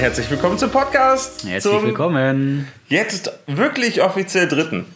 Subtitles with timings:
[0.00, 1.44] Herzlich willkommen zum Podcast.
[1.44, 2.66] Herzlich zum willkommen.
[2.88, 4.86] Jetzt wirklich offiziell dritten.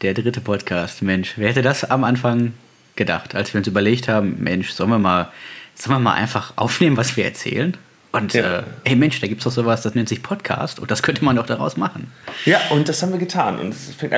[0.00, 1.02] Der dritte Podcast.
[1.02, 2.52] Mensch, wer hätte das am Anfang
[2.94, 5.32] gedacht, als wir uns überlegt haben, Mensch, sollen wir mal,
[5.74, 7.76] sollen wir mal einfach aufnehmen, was wir erzählen?
[8.12, 8.60] Und Ja.
[8.60, 11.24] äh, hey Mensch, da gibt es doch sowas, das nennt sich Podcast und das könnte
[11.24, 12.12] man doch daraus machen.
[12.44, 13.58] Ja, und das haben wir getan.
[13.58, 13.74] Und.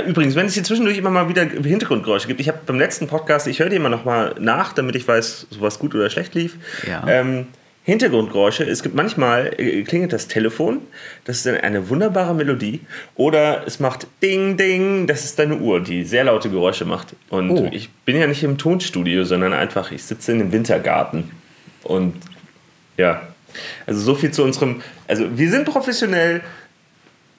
[0.07, 3.47] Übrigens, wenn es hier zwischendurch immer mal wieder Hintergrundgeräusche gibt, ich habe beim letzten Podcast,
[3.47, 6.57] ich höre die immer noch mal nach, damit ich weiß, was gut oder schlecht lief.
[6.87, 7.03] Ja.
[7.09, 7.47] Ähm,
[7.85, 10.81] Hintergrundgeräusche, es gibt manchmal, äh, klingelt das Telefon,
[11.25, 12.81] das ist eine wunderbare Melodie,
[13.15, 17.15] oder es macht Ding, Ding, das ist deine Uhr, die sehr laute Geräusche macht.
[17.29, 17.69] Und Oh.
[17.73, 21.31] ich bin ja nicht im Tonstudio, sondern einfach, ich sitze in einem Wintergarten.
[21.83, 22.15] Und
[22.97, 23.29] ja,
[23.87, 26.41] also so viel zu unserem, also wir sind professionell,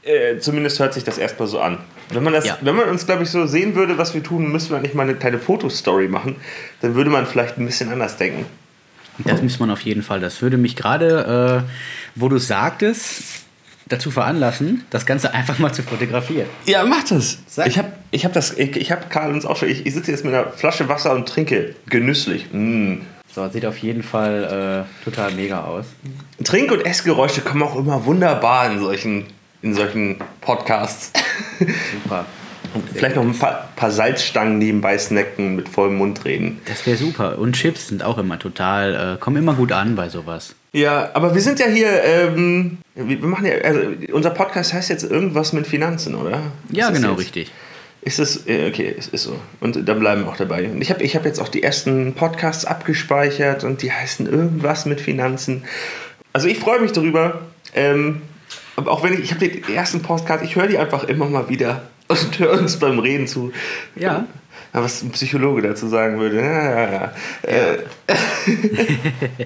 [0.04, 1.80] äh, zumindest hört sich das erstmal so an.
[2.12, 2.59] Wenn man, das, Ja.
[2.62, 5.02] wenn man uns, glaube ich, so sehen würde, was wir tun, müsste man nicht mal
[5.04, 6.35] eine kleine Fotostory machen,
[6.82, 8.46] dann würde man vielleicht ein bisschen anders denken.
[9.20, 10.20] Das muss man auf jeden Fall.
[10.20, 11.70] Das würde mich gerade, äh,
[12.16, 13.24] wo du sagtest,
[13.88, 16.48] dazu veranlassen, das Ganze einfach mal zu fotografieren.
[16.66, 17.40] Ja, mach das.
[17.48, 17.68] Sag.
[17.68, 20.12] Ich habe ich hab das, ich, ich habe Karl uns auch schon, ich, ich sitze
[20.12, 22.48] jetzt mit einer Flasche Wasser und trinke genüsslich.
[22.52, 22.98] Mm.
[23.34, 25.86] So, sieht auf jeden Fall äh, total mega aus.
[26.43, 29.26] Trink- und Essgeräusche kommen auch immer wunderbar in solchen,
[29.62, 31.12] in solchen Podcasts.
[31.60, 32.26] Super.
[32.93, 36.62] Vielleicht noch ein paar, paar Salzstangen nebenbei snacken, mit vollem Mund reden.
[36.65, 37.37] Das wäre super.
[37.37, 40.55] Und Chips sind auch immer total, äh, kommen immer gut an bei sowas.
[40.73, 43.79] Ja, aber wir sind ja hier, ähm, wir machen ja, also
[44.12, 46.41] unser Podcast heißt jetzt irgendwas mit Finanzen, oder?
[46.70, 47.20] Ja, Ist das genau, jetzt?
[47.21, 47.51] richtig.
[48.01, 49.40] Ist es, äh, okay, es ist so.
[49.62, 50.70] Und da bleiben wir auch dabei.
[50.70, 54.85] Und ich habe ich hab jetzt auch die ersten Podcasts abgespeichert und die heißen irgendwas
[54.85, 55.63] mit Finanzen.
[56.34, 57.41] Also ich freue mich darüber.
[57.73, 58.21] Ähm,
[58.76, 61.49] aber auch wenn ich, ich habe den ersten Podcast, ich höre die einfach immer mal
[61.49, 63.52] wieder und höre uns beim Reden zu.
[63.96, 64.25] Ja.
[64.74, 66.42] Ja, Was ein Psychologe dazu sagen würde.
[66.42, 67.14] Ja, ja, ja.
[67.44, 67.78] Äh,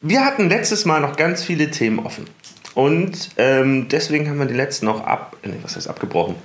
[0.00, 2.24] wir hatten letztes Mal noch ganz viele Themen offen.
[2.74, 6.36] Und ähm, deswegen haben wir die letzten noch ab, nee, was heißt abgebrochen?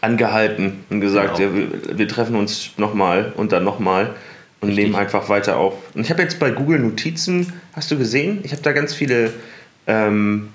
[0.00, 1.54] Angehalten und gesagt, Genau.
[1.54, 4.14] wir, wir treffen uns nochmal und dann nochmal
[4.60, 4.86] und Richtig.
[4.86, 5.74] nehmen einfach weiter auf.
[5.94, 8.40] Und ich habe jetzt bei Google Notizen, hast du gesehen?
[8.42, 9.32] Ich habe da ganz viele
[9.86, 10.48] ähm,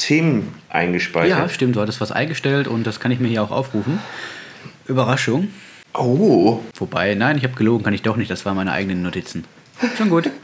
[0.00, 1.38] Themen eingespeichert.
[1.38, 4.00] Ja, stimmt, du hattest was eingestellt und das kann ich mir hier auch aufrufen.
[4.86, 5.48] Überraschung.
[5.94, 9.44] Oh, Wobei, nein, ich habe gelogen, kann ich doch nicht, das waren meine eigenen Notizen.
[9.96, 10.30] Schon gut.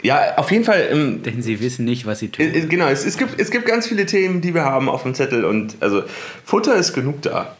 [0.00, 0.86] Ja, auf jeden Fall.
[0.92, 2.54] Ähm, Denn sie wissen nicht, was sie äh, tun.
[2.54, 5.12] äh, genau, es, es, gibt, es gibt ganz viele Themen, die wir haben auf dem
[5.12, 6.04] Zettel und also
[6.44, 7.56] Futter ist genug da.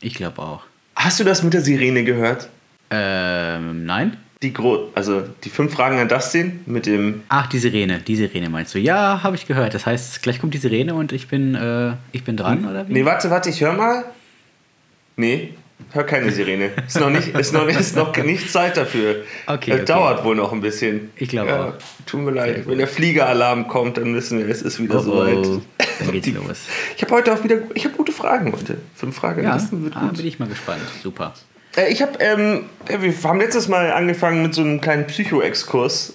[0.00, 0.62] Ich glaube auch.
[0.94, 2.48] Hast du das mit der Sirene gehört?
[2.88, 4.16] Ähm, nein?
[4.42, 7.22] Die, Gro also die fünf Fragen an Dustin mit dem.
[7.30, 8.78] Ach, die Sirene, die Sirene meinst du?
[8.78, 9.72] Ja, habe ich gehört.
[9.72, 12.92] Das heißt, gleich kommt die Sirene und ich bin, äh, ich bin dran, oder wie?
[12.92, 14.04] Nee, warte, warte, ich hör mal.
[15.16, 15.54] Nee,
[15.92, 16.70] hör keine Sirene.
[16.86, 19.24] Ist noch nicht, ist noch, ist noch nicht Zeit dafür.
[19.46, 19.84] Okay, Das okay.
[19.86, 21.08] dauert wohl noch ein bisschen.
[21.16, 21.72] Ich glaube ja, auch.
[22.04, 22.68] Tut mir leid.
[22.68, 25.36] Wenn der Fliegeralarm kommt, dann wissen wir, es ist wieder Oh, soweit.
[25.38, 25.62] oh,
[26.00, 26.58] dann geht's los.
[26.94, 28.76] Ich habe heute auch wieder, ich habe gute Fragen heute.
[28.94, 29.42] Fünf Fragen.
[29.44, 30.18] Ja, Das wird ah, gut.
[30.18, 30.82] bin ich mal gespannt.
[31.02, 31.32] Super.
[31.76, 36.14] Äh, Ich habe, ähm, wir haben letztes Mal angefangen mit so einem kleinen Psycho-Exkurs.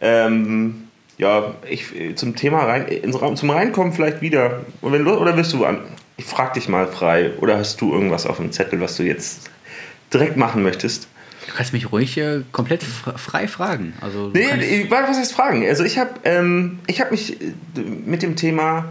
[0.00, 0.84] Ähm,
[1.18, 4.64] ja, ich, äh, zum Thema rein, ins, Raum- zum Reinkommen vielleicht wieder.
[4.80, 5.78] Und wenn, oder willst du an?
[6.16, 7.32] Ich frag dich mal frei.
[7.40, 9.50] Oder hast du irgendwas auf dem Zettel, was du jetzt
[10.12, 11.08] direkt machen möchtest?
[11.46, 13.94] Du kannst mich ruhig äh, komplett fr- frei fragen.
[14.00, 15.66] Also, Nee, kannst, ich- was heißt fragen?
[15.66, 17.52] Also ich habe ähm, ich hab mich äh,
[18.04, 18.84] mit dem Thema,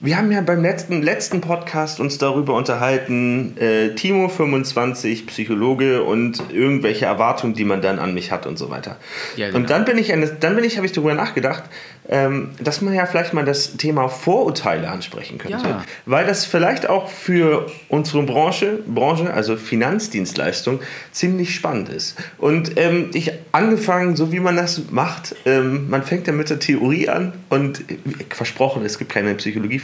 [0.00, 6.40] wir haben ja beim letzten, letzten Podcast uns darüber unterhalten, äh, Timo 25, Psychologe und
[6.52, 8.96] irgendwelche Erwartungen, die man dann an mich hat und so weiter.
[9.36, 9.58] Ja, genau.
[9.58, 11.64] Und dann bin ich, an- dann bin ich, habe ich darüber nachgedacht,
[12.10, 15.68] ähm, dass man ja vielleicht mal das Thema Vorurteile ansprechen könnte.
[15.68, 15.84] Ja.
[16.06, 20.80] Weil das vielleicht auch für unsere Branche, Branche, also Finanzdienstleistung,
[21.12, 22.16] ziemlich spannend ist.
[22.38, 26.60] Und ähm, ich angefangen, so wie man das macht, ähm, man fängt ja mit der
[26.60, 27.96] Theorie an und äh,
[28.30, 29.36] versprochen, es gibt keine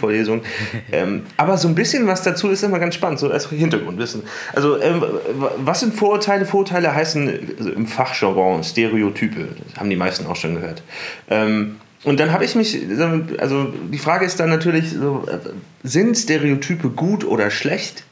[0.04, 0.42] Psychologievorlesung.
[0.92, 4.22] ähm, aber so ein bisschen was dazu ist immer ganz spannend, so als Hintergrundwissen.
[4.52, 5.02] Also, ähm,
[5.58, 6.44] was sind Vorurteile?
[6.44, 9.48] Vorurteile heißen also im Fachjargon Stereotype.
[9.68, 10.82] Das haben die meisten auch schon gehört.
[11.30, 12.78] Ähm, und dann habe ich mich,
[13.38, 15.38] also die Frage ist dann natürlich, so, äh,
[15.82, 18.04] sind Stereotype gut oder schlecht?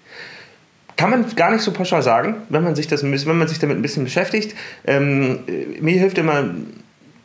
[0.96, 3.76] Kann man gar nicht so pauschal sagen, wenn man sich, das, wenn man sich damit
[3.76, 4.54] ein bisschen beschäftigt.
[4.86, 6.54] Ähm, äh, mir hilft immer,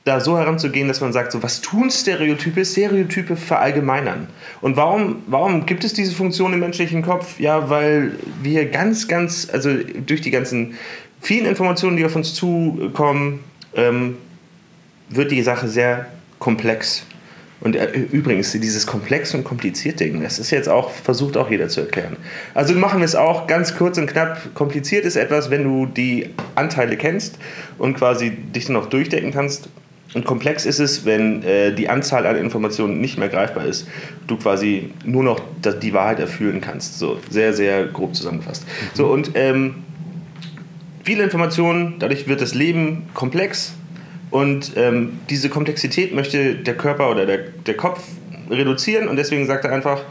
[0.07, 2.63] da so heranzugehen, dass man sagt, so, was tun Stereotype?
[2.63, 4.27] Stereotype verallgemeinern.
[4.61, 7.39] Und warum, warum gibt es diese Funktion im menschlichen Kopf?
[7.39, 9.69] Ja, weil wir ganz, ganz, also
[10.05, 10.75] durch die ganzen
[11.21, 13.41] vielen Informationen, die auf uns zukommen,
[13.75, 14.17] ähm,
[15.09, 16.07] wird die Sache sehr
[16.39, 17.05] komplex.
[17.59, 21.69] Und äh, übrigens, dieses komplex und kompliziert Ding, das ist jetzt auch, versucht auch jeder
[21.69, 22.17] zu erklären.
[22.53, 24.53] Also machen wir es auch ganz kurz und knapp.
[24.53, 27.39] Kompliziert ist etwas, wenn du die Anteile kennst
[27.77, 29.69] und quasi dich dann auch durchdenken kannst.
[30.13, 33.87] Und komplex ist es, wenn äh, die Anzahl an Informationen nicht mehr greifbar ist,
[34.25, 35.41] du quasi nur noch
[35.81, 36.97] die Wahrheit erfüllen kannst.
[36.97, 38.65] So sehr, sehr grob zusammengefasst.
[38.65, 38.89] Mhm.
[38.93, 39.75] So und ähm,
[41.03, 43.73] viele Informationen, dadurch wird das Leben komplex
[44.31, 48.01] und ähm, diese Komplexität möchte der Körper oder der, der Kopf
[48.49, 50.03] reduzieren und deswegen sagt er einfach,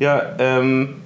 [0.00, 0.96] ja, ähm,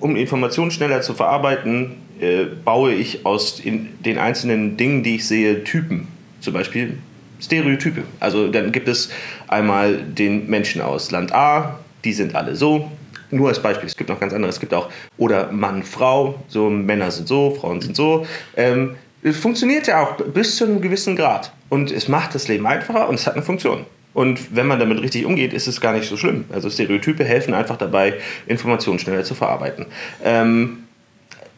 [0.00, 5.62] um Informationen schneller zu verarbeiten, äh, baue ich aus den einzelnen Dingen, die ich sehe,
[5.62, 6.08] Typen.
[6.40, 6.98] Zum Beispiel
[7.42, 8.02] Stereotype.
[8.20, 9.10] Also dann gibt es
[9.48, 12.90] einmal den Menschen aus Land A, die sind alle so.
[13.30, 14.50] Nur als Beispiel, es gibt noch ganz andere.
[14.50, 18.26] Es gibt auch, oder Mann, Frau, so Männer sind so, Frauen sind so.
[18.56, 21.52] Ähm, es funktioniert ja auch bis zu einem gewissen Grad.
[21.68, 23.86] Und es macht das Leben einfacher und es hat eine Funktion.
[24.14, 26.44] Und wenn man damit richtig umgeht, ist es gar nicht so schlimm.
[26.52, 28.14] Also Stereotype helfen einfach dabei,
[28.46, 29.86] Informationen schneller zu verarbeiten.
[30.22, 30.84] Ähm,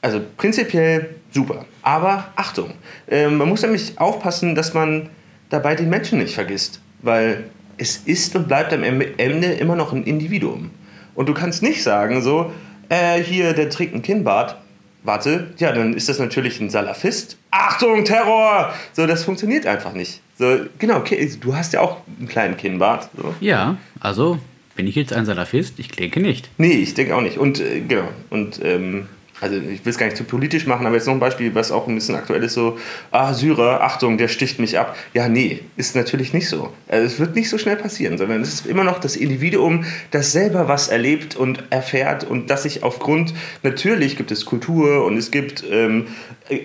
[0.01, 1.65] also prinzipiell super.
[1.83, 2.75] Aber Achtung,
[3.09, 5.09] äh, man muss nämlich aufpassen, dass man
[5.55, 6.81] dabei den Menschen nicht vergisst.
[7.03, 7.45] Weil
[7.77, 10.71] es ist und bleibt am Ende immer noch ein Individuum.
[11.15, 12.53] Und du kannst nicht sagen, so,
[12.89, 14.57] äh, hier, der trägt ein Kinnbart.
[15.03, 17.37] Warte, ja, dann ist das natürlich ein Salafist.
[17.51, 18.73] Achtung, Terror!
[18.95, 20.21] So, das funktioniert einfach nicht.
[20.39, 23.11] So, genau, okay, du hast ja auch einen kleinen Kinnbart.
[23.17, 23.35] So.
[23.41, 24.39] Ja, also
[24.77, 25.79] bin ich jetzt ein Salafist?
[25.79, 26.49] Ich denke nicht.
[26.59, 27.39] Nee, ich denke auch nicht.
[27.39, 29.07] Und äh, genau, und ähm,
[29.41, 31.73] also ich will es gar nicht zu politisch machen, aber jetzt noch ein Beispiel, was
[31.73, 32.79] auch ein bisschen aktuell ist, so,
[33.11, 34.97] ah, Syrer, Achtung, der sticht mich ab.
[35.13, 36.73] Ja, nee, ist natürlich nicht so.
[36.89, 40.33] Also es wird nicht so schnell passieren, sondern es ist immer noch das Individuum, das
[40.33, 45.31] selber was erlebt und erfährt und das sich aufgrund, natürlich gibt es Kultur und es
[45.31, 46.07] gibt ähm,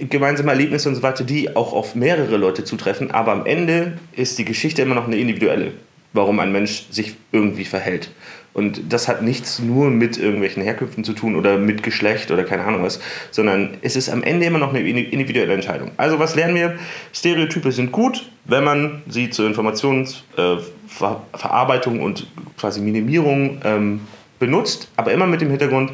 [0.09, 4.37] gemeinsame Erlebnisse und so weiter, die auch auf mehrere Leute zutreffen, aber am Ende ist
[4.37, 5.73] die Geschichte immer noch eine individuelle,
[6.13, 8.11] warum ein Mensch sich irgendwie verhält.
[8.59, 12.65] Und das hat nichts nur mit irgendwelchen Herkünften zu tun oder mit Geschlecht oder keine
[12.65, 12.99] Ahnung was,
[13.31, 15.91] sondern es ist am Ende immer noch eine individuelle Entscheidung.
[15.95, 16.77] Also was lernen wir?
[17.13, 22.27] Stereotype sind gut, wenn man sie zur Informationsverarbeitung äh, und
[22.57, 24.01] quasi Minimierung ähm,
[24.39, 25.93] benutzt, aber immer mit dem Hintergrund,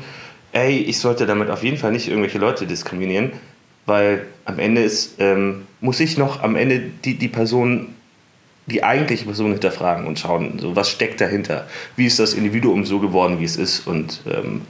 [0.51, 3.31] ey, ich sollte damit auf jeden Fall nicht irgendwelche Leute diskriminieren,
[3.85, 7.93] weil am Ende ist, ähm, muss ich noch am Ende die, die Person
[8.67, 12.99] die eigentliche Person hinterfragen und schauen, so, was steckt dahinter, wie ist das Individuum so
[12.99, 14.61] geworden, wie es ist und ähm,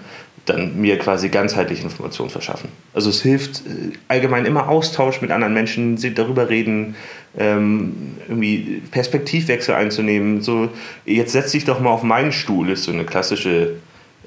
[0.45, 2.69] dann mir quasi ganzheitliche Informationen verschaffen.
[2.93, 6.95] Also es hilft äh, allgemein immer Austausch mit anderen Menschen, darüber reden,
[7.37, 10.41] ähm, irgendwie Perspektivwechsel einzunehmen.
[10.41, 10.69] So,
[11.05, 13.77] jetzt setz dich doch mal auf meinen Stuhl, ist so eine klassische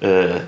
[0.00, 0.40] äh,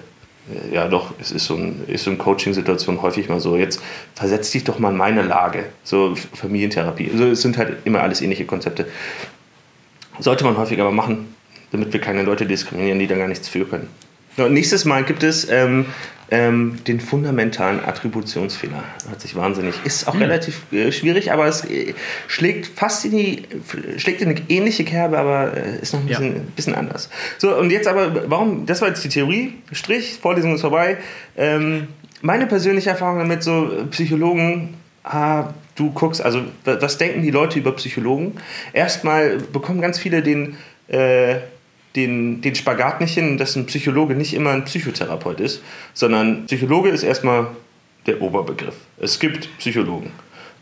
[0.73, 3.81] ja doch, es ist so, ein, ist so eine Coaching-Situation häufig mal so, jetzt
[4.15, 7.11] versetz dich doch mal in meine Lage, so Familientherapie.
[7.13, 8.87] Also es sind halt immer alles ähnliche Konzepte.
[10.19, 11.35] Sollte man häufiger aber machen,
[11.73, 13.89] damit wir keine Leute diskriminieren, die da gar nichts für können.
[14.37, 15.87] Nächstes Mal gibt es ähm,
[16.31, 18.85] ähm, den fundamentalen Attributionsfehler.
[19.09, 19.75] Hört sich wahnsinnig.
[19.85, 20.23] Ist auch mhm.
[20.23, 21.95] relativ äh, schwierig, aber es äh,
[22.29, 23.43] schlägt fast in die,
[23.97, 26.43] schlägt in eine ähnliche Kerbe, aber äh, ist noch ein bisschen, ja.
[26.55, 27.11] bisschen, anders.
[27.39, 30.99] So, und jetzt aber, warum, das war jetzt die Theorie, Strich, Vorlesung ist vorbei.
[31.37, 31.89] Ähm,
[32.23, 37.73] meine persönliche Erfahrung damit, so Psychologen, ah, du guckst, also was denken die Leute über
[37.73, 38.37] Psychologen?
[38.73, 40.57] Erstmal bekommen ganz viele den,
[40.89, 41.37] äh,
[41.97, 46.91] den, den Spagat nicht hin, dass ein Psychologe nicht immer ein Psychotherapeut ist, sondern Psychologe
[46.91, 47.49] ist erstmal
[48.07, 48.77] der Oberbegriff.
[48.99, 50.13] Es gibt Psychologen.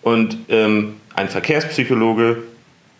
[0.02, 2.42] Und ähm, ein Verkehrspsychologe,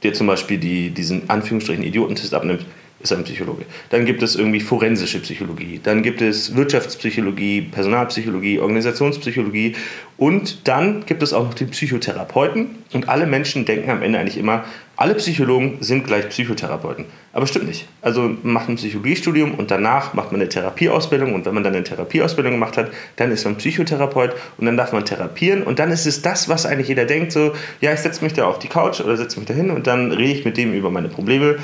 [0.03, 2.67] der zum Beispiel die, diesen Anführungsstrichen Idiotentest abnimmt,
[3.01, 3.65] ist ein Psychologe.
[3.91, 9.77] Dann gibt es irgendwie forensische Psychologie, dann gibt es Wirtschaftspsychologie, Personalpsychologie, Organisationspsychologie
[10.17, 14.39] und dann gibt es auch noch den Psychotherapeuten und alle Menschen denken am Ende eigentlich
[14.39, 14.65] immer,
[14.97, 17.05] alle Psychologen sind gleich Psychotherapeuten.
[17.33, 17.87] Aber stimmt nicht.
[18.03, 21.85] Also macht ein Psychologiestudium und danach macht man eine Therapieausbildung und wenn man dann eine
[21.85, 26.05] Therapieausbildung gemacht hat, dann ist man Psychotherapeut und dann darf man therapieren und dann ist
[26.05, 29.01] es das, was eigentlich jeder denkt, so, ja, ich setze mich da auf die Couch
[29.01, 31.59] oder setze mich da hin und dann rede ich mit dem über meine Probleme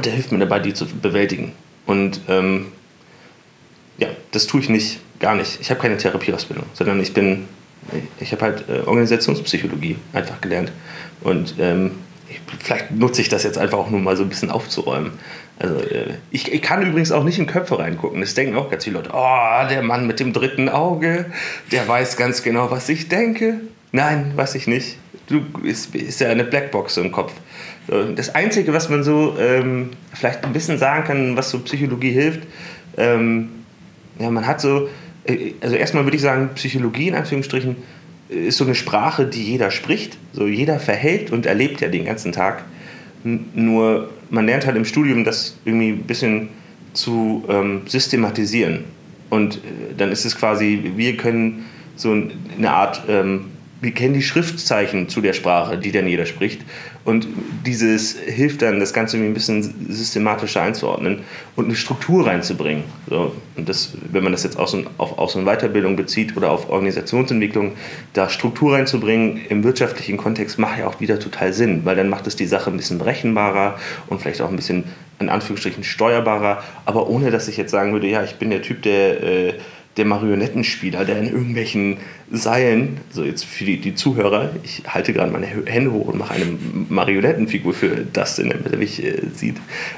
[0.00, 1.52] der hilft mir dabei, die zu bewältigen.
[1.86, 2.66] Und ähm,
[3.98, 5.58] ja, das tue ich nicht, gar nicht.
[5.60, 7.48] Ich habe keine Therapieausbildung, sondern ich bin,
[8.20, 10.72] ich habe halt äh, Organisationspsychologie einfach gelernt.
[11.22, 11.92] Und ähm,
[12.28, 15.12] ich, vielleicht nutze ich das jetzt einfach auch nur mal so ein bisschen aufzuräumen.
[15.58, 18.20] Also, äh, ich, ich, kann übrigens auch nicht in Köpfe reingucken.
[18.20, 19.10] Das denken auch ganz viele Leute.
[19.14, 21.26] Oh, der Mann mit dem dritten Auge,
[21.72, 23.60] der weiß ganz genau, was ich denke.
[23.92, 24.98] Nein, weiß ich nicht.
[25.28, 27.32] Du ist, ist ja eine Blackbox im Kopf.
[27.88, 32.40] Das Einzige, was man so ähm, vielleicht ein bisschen sagen kann, was so Psychologie hilft,
[32.96, 33.50] ähm,
[34.18, 34.88] ja, man hat so,
[35.24, 37.76] äh, also erstmal würde ich sagen, Psychologie in Anführungsstrichen
[38.28, 40.18] ist so eine Sprache, die jeder spricht.
[40.32, 42.64] So jeder verhält und erlebt ja den ganzen Tag.
[43.24, 46.48] Nur man lernt halt im Studium das irgendwie ein bisschen
[46.92, 48.84] zu ähm, systematisieren.
[49.30, 49.58] Und äh,
[49.96, 51.66] dann ist es quasi, wir können
[51.96, 53.46] so eine Art ähm,
[53.80, 56.62] wir kennen die Schriftzeichen zu der Sprache, die dann jeder spricht.
[57.04, 57.28] Und
[57.64, 61.20] dieses hilft dann, das Ganze ein bisschen systematischer einzuordnen
[61.54, 62.84] und eine Struktur reinzubringen.
[63.08, 66.50] So, und das, wenn man das jetzt auf, auf, auf so eine Weiterbildung bezieht oder
[66.50, 67.72] auf Organisationsentwicklung,
[68.12, 72.26] da Struktur reinzubringen im wirtschaftlichen Kontext macht ja auch wieder total Sinn, weil dann macht
[72.26, 73.78] es die Sache ein bisschen berechenbarer
[74.08, 74.84] und vielleicht auch ein bisschen
[75.18, 78.82] in Anführungsstrichen steuerbarer, aber ohne dass ich jetzt sagen würde, ja, ich bin der Typ,
[78.82, 79.54] der äh,
[79.96, 81.98] der Marionettenspieler, der in irgendwelchen
[82.30, 86.34] Seilen, so jetzt für die, die Zuhörer, ich halte gerade meine Hände hoch und mache
[86.34, 86.46] eine
[86.88, 89.56] Marionettenfigur für das, in der mich äh, sieht,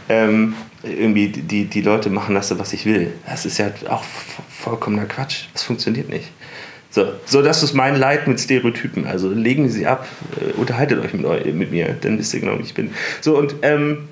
[0.09, 3.13] ähm, irgendwie die, die Leute machen lasse, was ich will.
[3.27, 4.05] Das ist ja auch
[4.49, 5.47] vollkommener Quatsch.
[5.53, 6.29] Das funktioniert nicht.
[6.91, 9.07] So, so das ist mein Leid mit Stereotypen.
[9.07, 10.07] Also legen Sie ab,
[10.41, 12.93] äh, unterhaltet euch mit, mit, mir, dann wisst ihr genau, wie ich bin.
[13.21, 14.09] So, und ähm,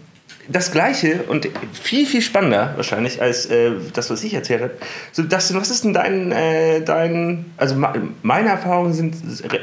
[0.49, 4.75] das Gleiche und viel, viel spannender wahrscheinlich als äh, das, was ich erzählt habe.
[5.13, 7.75] So, das, was ist denn dein, äh, dein also
[8.23, 9.17] meine Erfahrungen sind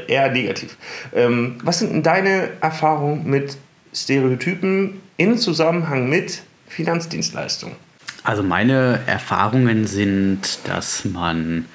[0.08, 0.78] eher negativ.
[1.13, 3.58] Ähm, was sind denn deine Erfahrungen mit
[3.94, 7.75] Stereotypen in Zusammenhang mit Finanzdienstleistungen?
[8.24, 11.66] Also meine Erfahrungen sind, dass man,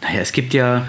[0.00, 0.86] naja, es gibt ja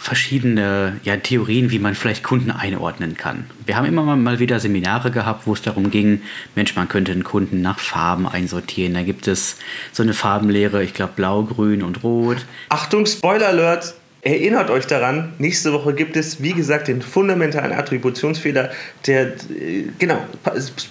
[0.00, 3.44] verschiedene ja, Theorien, wie man vielleicht Kunden einordnen kann.
[3.66, 6.22] Wir haben immer mal wieder Seminare gehabt, wo es darum ging,
[6.54, 8.94] Mensch, man könnte einen Kunden nach Farben einsortieren.
[8.94, 9.58] Da gibt es
[9.92, 12.38] so eine Farbenlehre, ich glaube blau, grün und rot.
[12.70, 13.94] Achtung, Spoiler Alert!
[14.22, 18.70] Erinnert euch daran, nächste Woche gibt es, wie gesagt, den fundamentalen Attributionsfehler,
[19.06, 20.18] der, äh, genau,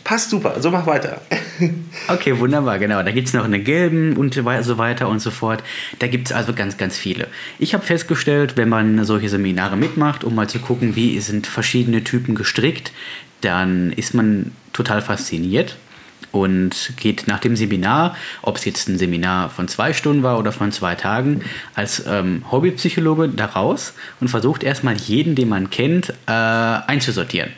[0.03, 1.21] passt super, so mach weiter.
[2.07, 3.03] Okay, wunderbar, genau.
[3.03, 5.61] Da gibt es noch eine gelben und so weiter und so fort.
[5.99, 7.27] Da gibt es also ganz, ganz viele.
[7.59, 12.03] Ich habe festgestellt, wenn man solche Seminare mitmacht, um mal zu gucken, wie sind verschiedene
[12.03, 12.93] Typen gestrickt,
[13.41, 15.75] dann ist man total fasziniert
[16.31, 20.51] und geht nach dem Seminar, ob es jetzt ein Seminar von zwei Stunden war oder
[20.51, 21.41] von zwei Tagen,
[21.75, 27.51] als ähm, Hobbypsychologe da raus und versucht erstmal jeden, den man kennt, äh, einzusortieren.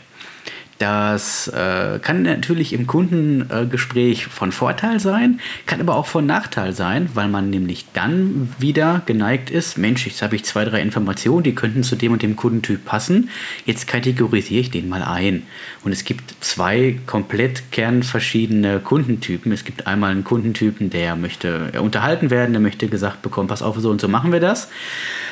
[0.82, 7.08] Das äh, kann natürlich im Kundengespräch von Vorteil sein, kann aber auch von Nachteil sein,
[7.14, 11.54] weil man nämlich dann wieder geneigt ist, Mensch, jetzt habe ich zwei, drei Informationen, die
[11.54, 13.30] könnten zu dem und dem Kundentyp passen,
[13.68, 15.44] jetzt kategorisiere ich den mal ein.
[15.84, 19.52] Und es gibt zwei komplett kernverschiedene Kundentypen.
[19.52, 23.78] Es gibt einmal einen Kundentypen, der möchte unterhalten werden, der möchte gesagt bekommen, pass auf,
[23.78, 24.68] so und so machen wir das.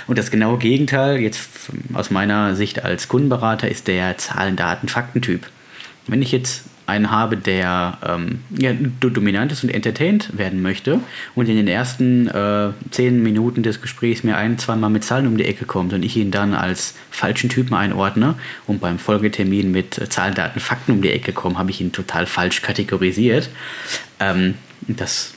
[0.09, 5.45] Und das genaue Gegenteil, jetzt aus meiner Sicht als Kundenberater, ist der Zahlen, Daten, Faktentyp.
[6.07, 10.99] Wenn ich jetzt einen habe, der ähm, ja, dominant ist und entertained werden möchte
[11.35, 15.37] und in den ersten äh, zehn Minuten des Gesprächs mir ein, zweimal mit Zahlen um
[15.37, 18.33] die Ecke kommt und ich ihn dann als falschen Typen einordne
[18.65, 21.91] und beim Folgetermin mit äh, Zahlen, Daten, Fakten um die Ecke komme, habe ich ihn
[21.91, 23.51] total falsch kategorisiert.
[24.19, 24.55] Ähm,
[24.87, 25.35] das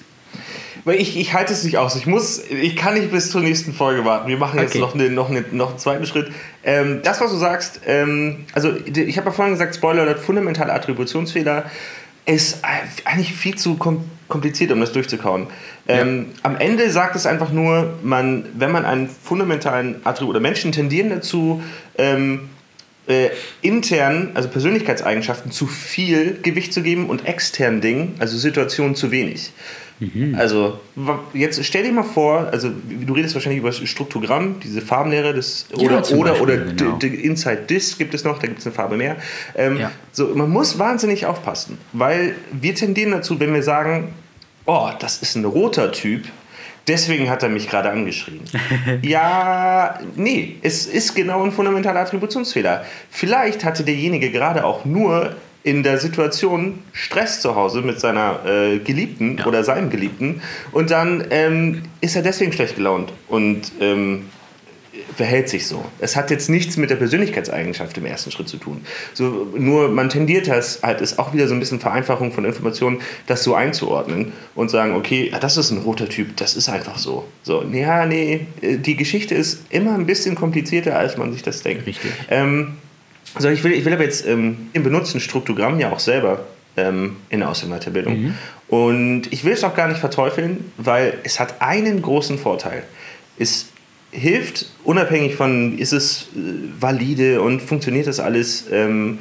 [0.85, 1.97] weil ich, ich halte es nicht aus.
[1.97, 4.29] Ich muss, ich kann nicht bis zur nächsten Folge warten.
[4.29, 4.81] Wir machen jetzt okay.
[4.81, 6.33] noch, eine, noch, eine, noch einen zweiten Schritt.
[6.65, 10.73] Ähm, das, was du sagst, ähm, also ich habe ja vorhin gesagt, Spoiler, das fundamentale
[10.73, 11.65] Attributionsfehler
[12.25, 12.61] ist
[13.05, 13.77] eigentlich viel zu
[14.29, 15.49] kompliziert, um das durchzukauen.
[15.89, 16.39] Ähm, ja.
[16.45, 21.11] Am Ende sagt es einfach nur, man, wenn man einen fundamentalen Attribut oder Menschen tendieren
[21.11, 21.63] dazu,
[21.99, 22.49] ähm,
[23.09, 29.11] äh, intern, also Persönlichkeitseigenschaften, zu viel Gewicht zu geben und externen Dingen, also Situationen, zu
[29.11, 29.53] wenig.
[30.01, 30.35] Mhm.
[30.37, 30.81] Also,
[31.33, 35.67] jetzt stell dir mal vor, also du redest wahrscheinlich über das Struktogramm, diese Farbenlehre, das,
[35.75, 36.99] oder, ja, oder, Beispiel, oder genau.
[36.99, 39.17] Inside Disk gibt es noch, da gibt es eine Farbe mehr.
[39.55, 39.93] Ähm, ja.
[40.13, 44.15] So, man muss wahnsinnig aufpassen, weil wir tendieren dazu, wenn wir sagen,
[44.67, 46.25] oh, das ist ein roter Typ,
[46.89, 48.41] Deswegen hat er mich gerade angeschrien.
[49.03, 52.85] ja, nee, es ist genau ein fundamentaler Attributionsfehler.
[53.09, 58.79] Vielleicht hatte derjenige gerade auch nur in der Situation Stress zu Hause mit seiner äh,
[58.79, 59.47] Geliebten ja.
[59.47, 60.43] oder seinem Geliebten
[60.73, 64.27] und dann ähm, ist er deswegen schlecht gelaunt und ähm,
[65.17, 65.85] verhält sich so.
[65.99, 68.85] Es hat jetzt nichts mit der Persönlichkeitseigenschaft im ersten Schritt zu tun.
[69.15, 73.01] So, nur man tendiert das halt, ist auch wieder so ein bisschen Vereinfachung von Informationen,
[73.27, 77.27] das so einzuordnen und sagen, okay, das ist ein roter Typ, das ist einfach so.
[77.43, 81.63] So, ja, nee, äh, die Geschichte ist immer ein bisschen komplizierter, als man sich das
[81.63, 81.87] denkt.
[81.87, 82.11] Richtig.
[82.31, 82.77] Ähm,
[83.35, 86.47] also ich will, ich will aber jetzt ähm, im benutzten Struktogramm ja auch selber
[86.77, 88.21] ähm, in der Aus- und Weiterbildung.
[88.21, 88.35] Mhm.
[88.69, 92.85] Und ich will es auch gar nicht verteufeln, weil es hat einen großen Vorteil.
[93.39, 93.69] Es
[94.11, 99.19] hilft, unabhängig von, ist es äh, valide und funktioniert das alles ähm,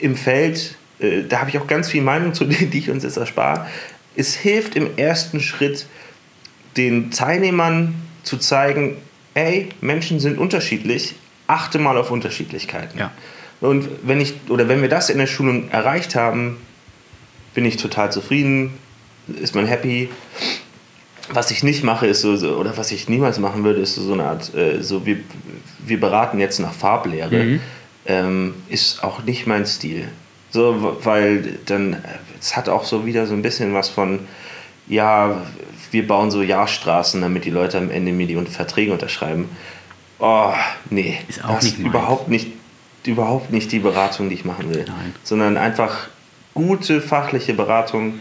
[0.00, 3.16] im Feld, äh, da habe ich auch ganz viel Meinung zu, die ich uns jetzt
[3.16, 3.66] erspare.
[4.14, 5.86] Es hilft im ersten Schritt,
[6.76, 8.96] den Teilnehmern zu zeigen,
[9.34, 11.14] ey, Menschen sind unterschiedlich,
[11.52, 12.98] achte mal auf Unterschiedlichkeiten.
[12.98, 13.10] Ja.
[13.60, 16.56] Und wenn ich oder wenn wir das in der Schulung erreicht haben,
[17.54, 18.72] bin ich total zufrieden,
[19.40, 20.08] ist man happy.
[21.30, 24.12] was ich nicht mache, ist so, oder was ich niemals machen würde, ist so, so
[24.14, 25.18] eine Art, äh, so wir,
[25.78, 27.60] wir beraten jetzt nach Farblehre, mhm.
[28.06, 30.08] ähm, ist auch nicht mein Stil.
[30.50, 31.96] So, weil dann,
[32.38, 34.20] es hat auch so wieder so ein bisschen was von,
[34.86, 35.40] ja,
[35.90, 39.48] wir bauen so Jahrstraßen, damit die Leute am Ende mir die Verträge unterschreiben.
[40.24, 40.54] Oh,
[40.88, 42.46] nee, ist auch das nicht überhaupt nicht,
[43.04, 44.84] überhaupt nicht die Beratung, die ich machen will.
[44.86, 45.12] Nein.
[45.24, 46.08] Sondern einfach
[46.54, 48.20] gute fachliche Beratung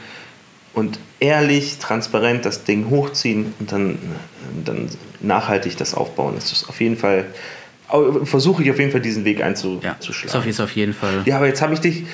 [0.73, 3.99] und ehrlich, transparent das Ding hochziehen und dann,
[4.65, 4.89] dann
[5.19, 6.33] nachhaltig das aufbauen.
[6.33, 7.25] Das ist auf jeden Fall,
[8.23, 9.95] versuche ich auf jeden Fall diesen Weg einzuschlagen.
[10.33, 11.21] Ja, ist auf jeden Fall.
[11.25, 12.05] Ja, aber jetzt habe ich dich,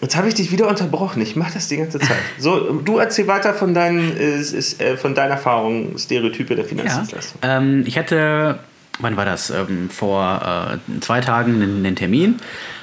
[0.00, 1.20] jetzt habe ich dich wieder unterbrochen.
[1.22, 2.18] Ich mache das die ganze Zeit.
[2.38, 7.40] So, du erzähl weiter von deinen, äh, von deinen Erfahrungen, Stereotype der Finanzdienstleistung.
[7.42, 8.60] Ja, ähm, ich hatte,
[8.98, 9.50] wann war das?
[9.50, 12.40] Ähm, vor äh, zwei Tagen einen, einen Termin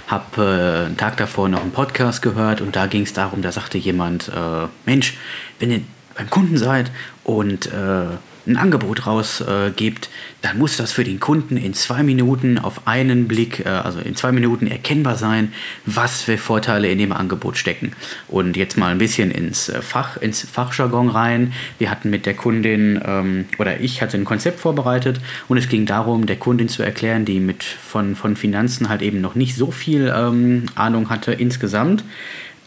[0.08, 3.52] habe äh, einen Tag davor noch einen Podcast gehört und da ging es darum, da
[3.52, 5.18] sagte jemand, äh, Mensch,
[5.60, 5.82] wenn ihr
[6.16, 6.92] beim Kunden seid
[7.24, 8.06] und äh,
[8.48, 10.10] ein Angebot rausgibt, äh,
[10.42, 14.16] dann muss das für den Kunden in zwei Minuten auf einen Blick, äh, also in
[14.16, 15.52] zwei Minuten erkennbar sein,
[15.86, 17.94] was für Vorteile in dem Angebot stecken.
[18.28, 21.54] Und jetzt mal ein bisschen ins äh, Fach, ins Fachjargon rein.
[21.80, 25.86] Wir hatten mit der Kundin ähm, oder ich hatte ein Konzept vorbereitet und es ging
[25.86, 29.72] darum, der Kundin zu erklären, die mit von, von Finanzen halt eben noch nicht so
[29.72, 32.04] viel ähm, Ahnung hatte insgesamt,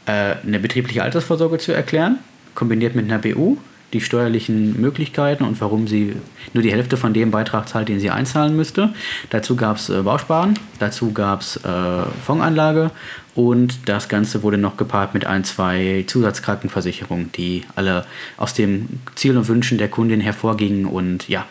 [0.07, 2.19] äh, eine betriebliche Altersvorsorge zu erklären,
[2.55, 3.59] kombiniert mit einer BU
[3.93, 6.15] die steuerlichen Möglichkeiten und warum sie
[6.53, 8.93] nur die Hälfte von dem Beitrag zahlt, den sie einzahlen müsste.
[9.31, 12.91] Dazu gab es äh, Bausparen, dazu gab es äh, Fondsanlage
[13.35, 18.05] und das Ganze wurde noch gepaart mit ein, zwei Zusatzkrankenversicherungen, die alle
[18.37, 20.87] aus dem Ziel und Wünschen der Kundin hervorgingen.
[20.87, 21.47] Und ja,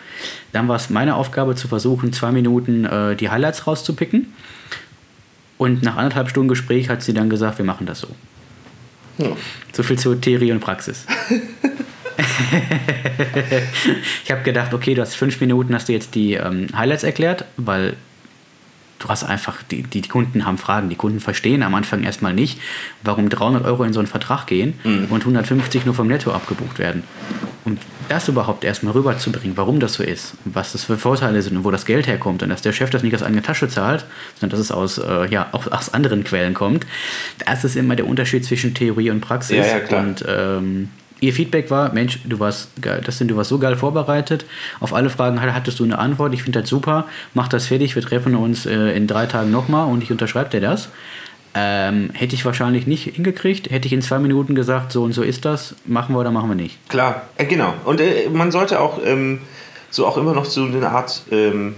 [0.52, 4.34] dann war es meine Aufgabe zu versuchen, zwei Minuten äh, die Highlights rauszupicken.
[5.58, 8.10] Und nach anderthalb Stunden Gespräch hat sie dann gesagt, wir machen das so.
[9.18, 9.30] Ja.
[9.74, 11.06] So viel zu Theorie und Praxis.
[14.24, 17.46] ich habe gedacht, okay, du hast fünf Minuten, hast du jetzt die ähm, Highlights erklärt,
[17.58, 17.96] weil
[19.00, 22.60] du hast einfach, die, die Kunden haben Fragen, die Kunden verstehen am Anfang erstmal nicht,
[23.04, 25.08] warum 300 Euro in so einen Vertrag gehen mhm.
[25.10, 27.04] und 150 nur vom Netto abgebucht werden.
[27.66, 27.78] Um
[28.10, 31.72] das überhaupt erstmal rüberzubringen, warum das so ist, was das für Vorteile sind und wo
[31.72, 34.06] das Geld herkommt und dass der Chef das nicht aus eigener Tasche zahlt,
[34.40, 36.86] sondern dass es aus, äh, ja, auch aus anderen Quellen kommt,
[37.46, 39.58] das ist immer der Unterschied zwischen Theorie und Praxis.
[39.58, 40.04] Ja, ja, klar.
[40.04, 43.76] Und ähm, ihr Feedback war, Mensch, du warst geil, das sind, du warst so geil
[43.76, 44.46] vorbereitet.
[44.80, 46.34] Auf alle Fragen hattest du eine Antwort.
[46.34, 47.08] Ich finde das super.
[47.34, 47.96] Mach das fertig.
[47.96, 50.90] Wir treffen uns äh, in drei Tagen nochmal und ich unterschreibe dir das.
[51.54, 53.72] Ähm, hätte ich wahrscheinlich nicht hingekriegt.
[53.72, 56.50] Hätte ich in zwei Minuten gesagt, so und so ist das, machen wir oder machen
[56.50, 56.78] wir nicht.
[56.90, 57.74] Klar, äh, genau.
[57.86, 59.40] Und äh, man sollte auch ähm,
[59.90, 61.76] so auch immer noch so eine Art, ähm,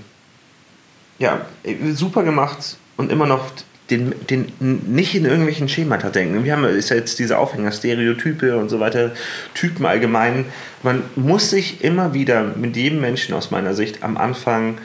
[1.18, 3.46] ja, äh, super gemacht und immer noch
[3.90, 6.44] den, den nicht in irgendwelchen Schemata denken.
[6.44, 9.12] Wir haben ist ja jetzt diese Aufhänger, Stereotype und so weiter,
[9.54, 10.46] Typen allgemein.
[10.84, 14.78] Man muss sich immer wieder mit jedem Menschen aus meiner Sicht am Anfang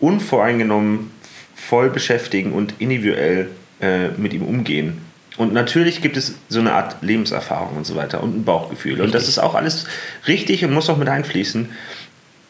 [0.00, 1.10] unvoreingenommen
[1.54, 3.48] voll beschäftigen und individuell
[3.80, 5.02] äh, mit ihm umgehen.
[5.36, 8.92] Und natürlich gibt es so eine Art Lebenserfahrung und so weiter und ein Bauchgefühl.
[8.92, 9.06] Richtig.
[9.06, 9.86] Und das ist auch alles
[10.26, 11.68] richtig und muss auch mit einfließen.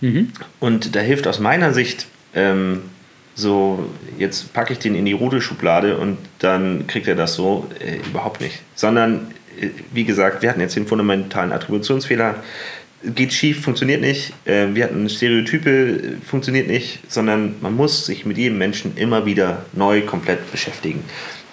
[0.00, 0.32] Mhm.
[0.60, 2.82] Und da hilft aus meiner Sicht ähm,
[3.36, 7.68] so, jetzt packe ich den in die rote Schublade und dann kriegt er das so
[7.78, 8.62] äh, überhaupt nicht.
[8.74, 12.36] Sondern, äh, wie gesagt, wir hatten jetzt den fundamentalen Attributionsfehler.
[13.04, 14.32] Geht schief, funktioniert nicht.
[14.46, 17.00] Äh, wir hatten Stereotype, funktioniert nicht.
[17.12, 21.04] Sondern man muss sich mit jedem Menschen immer wieder neu komplett beschäftigen.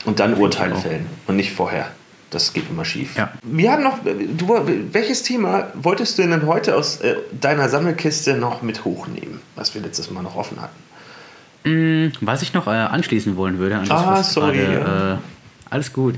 [0.06, 1.92] Und dann Urteile fällen und nicht vorher.
[2.30, 3.18] Das geht immer schief.
[3.18, 3.34] Ja.
[3.44, 8.62] Wir haben noch, du, welches Thema wolltest du denn heute aus äh, deiner Sammelkiste noch
[8.62, 10.93] mit hochnehmen, was wir letztes Mal noch offen hatten?
[11.64, 15.14] Mm, was ich noch äh, anschließen wollen würde, an das, ah, was sorry, gerade, ja.
[15.14, 15.18] äh,
[15.70, 16.16] alles gut,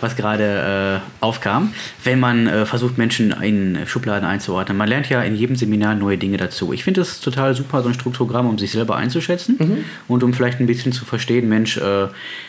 [0.00, 1.72] was gerade äh, aufkam,
[2.04, 4.76] wenn man äh, versucht, Menschen in Schubladen einzuordnen.
[4.76, 6.72] Man lernt ja in jedem Seminar neue Dinge dazu.
[6.72, 9.84] Ich finde es total super, so ein Strukturprogramm, um sich selber einzuschätzen mhm.
[10.08, 12.08] und um vielleicht ein bisschen zu verstehen, Mensch, äh,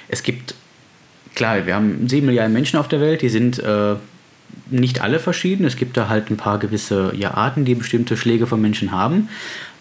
[0.10, 0.56] es gibt,
[1.36, 3.96] klar, wir haben sieben Milliarden Menschen auf der Welt, die sind äh,
[4.70, 5.66] nicht alle verschieden.
[5.66, 9.30] Es gibt da halt ein paar gewisse ja, Arten, die bestimmte Schläge von Menschen haben.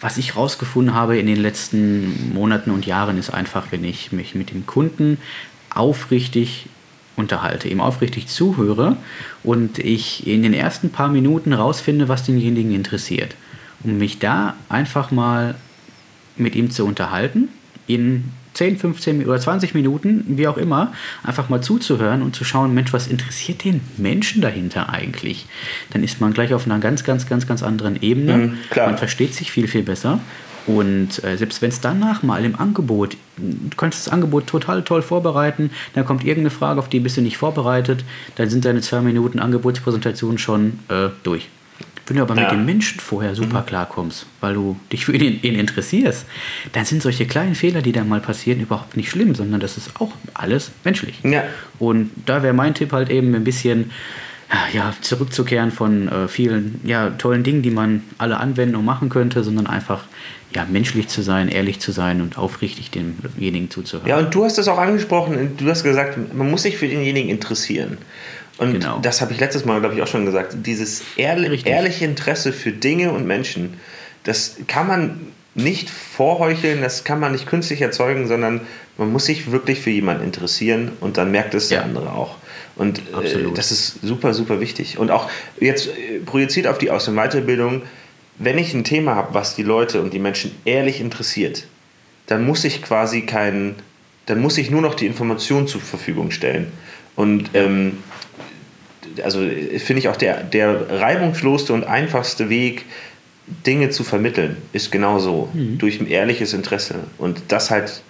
[0.01, 4.33] Was ich rausgefunden habe in den letzten Monaten und Jahren ist einfach, wenn ich mich
[4.33, 5.17] mit dem Kunden
[5.69, 6.67] aufrichtig
[7.17, 8.95] unterhalte, ihm aufrichtig zuhöre
[9.43, 13.35] und ich in den ersten paar Minuten rausfinde, was denjenigen interessiert.
[13.83, 15.55] Um mich da einfach mal
[16.37, 17.49] mit ihm zu unterhalten,
[17.87, 22.73] ihn 10, 15 oder 20 Minuten, wie auch immer, einfach mal zuzuhören und zu schauen,
[22.73, 25.45] Mensch, was interessiert den Menschen dahinter eigentlich?
[25.91, 28.37] Dann ist man gleich auf einer ganz, ganz, ganz, ganz anderen Ebene.
[28.37, 30.19] Mhm, man versteht sich viel, viel besser.
[30.67, 35.01] Und äh, selbst wenn es danach mal im Angebot, du kannst das Angebot total toll
[35.01, 38.03] vorbereiten, dann kommt irgendeine Frage, auf die bist du nicht vorbereitet,
[38.35, 41.49] dann sind deine zwei Minuten Angebotspräsentation schon äh, durch.
[42.09, 42.49] Wenn du aber mit Ja.
[42.49, 46.25] den Menschen vorher super klarkommst, weil du dich für ihn, ihn interessierst,
[46.73, 50.01] dann sind solche kleinen Fehler, die da mal passieren, überhaupt nicht schlimm, sondern das ist
[50.01, 51.19] auch alles menschlich.
[51.23, 51.43] Ja.
[51.77, 53.91] Und da wäre mein Tipp halt eben ein bisschen
[54.73, 59.43] ja, zurückzukehren von äh, vielen ja, tollen Dingen, die man alle anwenden und machen könnte,
[59.43, 60.05] sondern einfach
[60.55, 64.09] ja, menschlich zu sein, ehrlich zu sein und aufrichtig demjenigen zuzuhören.
[64.09, 67.29] Ja, und du hast es auch angesprochen, du hast gesagt, man muss sich für denjenigen
[67.29, 67.99] interessieren.
[68.59, 68.99] Und Genau.
[69.01, 70.55] das habe ich letztes Mal, glaube ich, auch schon gesagt.
[70.65, 71.71] Dieses ehrli Richtig.
[71.71, 73.75] ehrliche Interesse für Dinge und Menschen,
[74.25, 75.19] das kann man
[75.55, 78.61] nicht vorheucheln, das kann man nicht künstlich erzeugen, sondern
[78.97, 81.83] man muss sich wirklich für jemanden interessieren und dann merkt es der Ja.
[81.85, 82.35] andere auch.
[82.75, 83.03] Und äh,
[83.55, 84.97] das ist super, super wichtig.
[84.99, 87.81] Und auch jetzt äh, projiziert auf die Aus- und Weiterbildung,
[88.37, 91.65] wenn ich ein Thema habe, was die Leute und die Menschen ehrlich interessiert,
[92.27, 93.75] dann muss ich quasi keinen,
[94.27, 96.71] dann muss ich nur noch die Information zur Verfügung stellen.
[97.15, 97.97] Und ähm,
[99.23, 102.85] also finde ich auch der, der reibungslosste und einfachste Weg,
[103.65, 106.95] Dinge zu vermitteln, ist genau so, durch ein ehrliches Interesse.
[107.17, 108.01] Und das halt,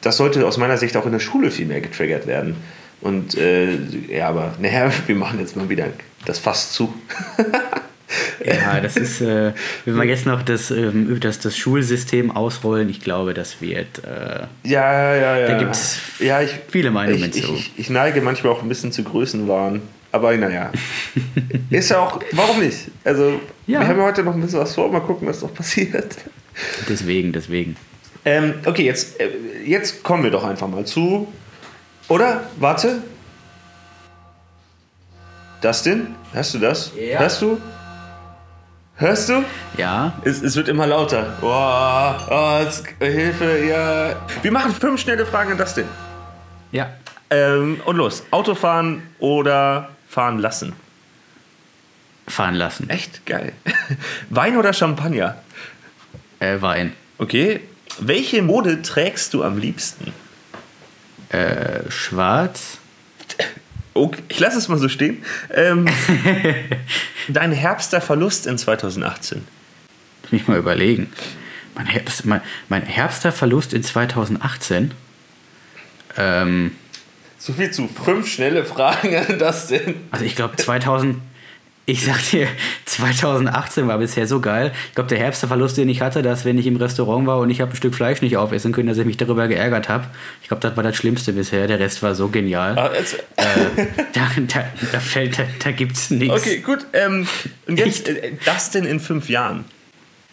[0.00, 2.56] das sollte aus meiner Sicht auch in der Schule viel mehr getriggert werden.
[3.00, 3.76] Und äh,
[4.08, 5.88] ja, aber naja, wir machen jetzt mal wieder
[6.24, 6.94] das Fass zu.
[8.44, 9.52] Ja, das ist, äh,
[9.84, 14.04] wenn wir jetzt noch das, ähm, das, das Schulsystem ausrollen, ich glaube, das wird.
[14.04, 15.46] Äh, Ja, ja, ja.
[15.48, 17.54] Da gibt's ja, ich, viele Meinungen ich, zu.
[17.54, 19.82] Ich, ich neige manchmal auch ein bisschen zu Größenwahn.
[20.14, 20.70] Aber naja.
[21.70, 22.88] Ist ja auch, warum nicht?
[23.02, 23.80] Also, Ja.
[23.80, 24.88] wir haben ja heute noch ein bisschen was vor.
[24.92, 26.14] Mal gucken, was noch passiert.
[26.88, 27.76] deswegen, deswegen.
[28.24, 29.28] Ähm, okay, jetzt, äh,
[29.66, 31.26] jetzt kommen wir doch einfach mal zu.
[32.08, 32.44] Oder?
[32.60, 33.02] Warte.
[35.60, 36.14] Dustin?
[36.32, 36.92] Hörst du das?
[36.96, 37.18] Ja.
[37.18, 37.60] Hörst du?
[38.96, 39.42] Hörst du?
[39.76, 41.36] Ja, Es, es wird immer lauter.
[41.40, 44.14] Boah, oh, es, Hilfe, ja.
[44.42, 45.86] Wir machen fünf schnelle Fragen an Dustin.
[46.70, 46.88] ja.
[47.30, 48.22] Ähm, und los.
[48.30, 50.72] Autofahren oder fahren lassen?
[52.28, 52.88] Fahren lassen.
[52.88, 53.52] Echt geil.
[54.30, 55.42] Wein oder Champagner?
[56.38, 56.92] Äh, Wein.
[57.18, 57.60] Okay.
[57.98, 60.12] Welche Mode trägst du am liebsten?
[61.30, 62.78] Äh, schwarz.
[63.92, 65.24] Okay, ich lasse es mal so stehen.
[65.52, 65.86] Ähm,
[67.28, 69.44] dein herbster Verlust in 2018.
[70.22, 71.12] Muss mich mal überlegen.
[71.74, 74.92] Mein, Herbst, mein, mein herbster Verlust in 2018.
[76.16, 76.70] Ähm,
[77.46, 79.96] So viel zu fünf schnelle Fragen an Dustin.
[80.10, 81.16] also ich glaube 2000.
[81.86, 82.48] Ich sag dir,
[82.86, 84.72] 2018 war bisher so geil.
[84.88, 87.50] Ich glaube, der herbste Verlust, den ich hatte, dass wenn ich im Restaurant war und
[87.50, 90.06] ich habe ein Stück Fleisch nicht aufessen können, dass ich mich darüber geärgert habe.
[90.40, 91.66] Ich glaube, das war das Schlimmste bisher.
[91.66, 92.78] Der Rest war so genial.
[92.78, 93.44] Ah, jetzt- Äh,
[94.14, 96.34] da, da, da fällt, da, da gibt's nichts.
[96.40, 96.86] Okay, gut.
[96.94, 97.28] Ähm,
[97.68, 99.66] und jetzt äh, Dustin in fünf Jahren.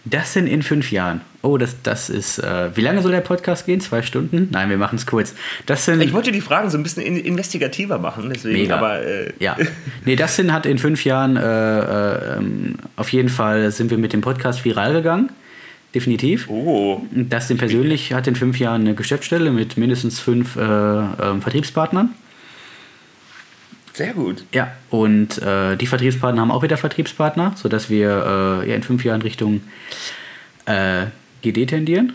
[0.03, 1.21] Das sind in fünf Jahren.
[1.43, 2.39] Oh, das, das ist.
[2.39, 3.81] Äh, wie lange soll der Podcast gehen?
[3.81, 4.47] Zwei Stunden?
[4.51, 5.35] Nein, wir machen es kurz.
[5.67, 6.01] Das sind.
[6.01, 8.77] Ich wollte die Fragen so ein bisschen in, investigativer machen, deswegen, Mega.
[8.77, 9.57] aber äh, ja.
[10.05, 14.13] Nee, Dustin hat in fünf Jahren äh, äh, ähm, auf jeden Fall sind wir mit
[14.13, 15.29] dem Podcast viral gegangen.
[15.93, 16.49] Definitiv.
[16.49, 17.01] Oh.
[17.13, 22.11] Und Dustin persönlich hat in fünf Jahren eine Geschäftsstelle mit mindestens fünf äh, ähm, Vertriebspartnern.
[24.01, 24.45] Sehr gut.
[24.51, 29.05] Ja, und äh, die Vertriebspartner haben auch wieder Vertriebspartner, sodass wir äh, ja, in fünf
[29.05, 29.61] Jahren Richtung
[30.65, 31.05] äh,
[31.43, 32.13] GD tendieren.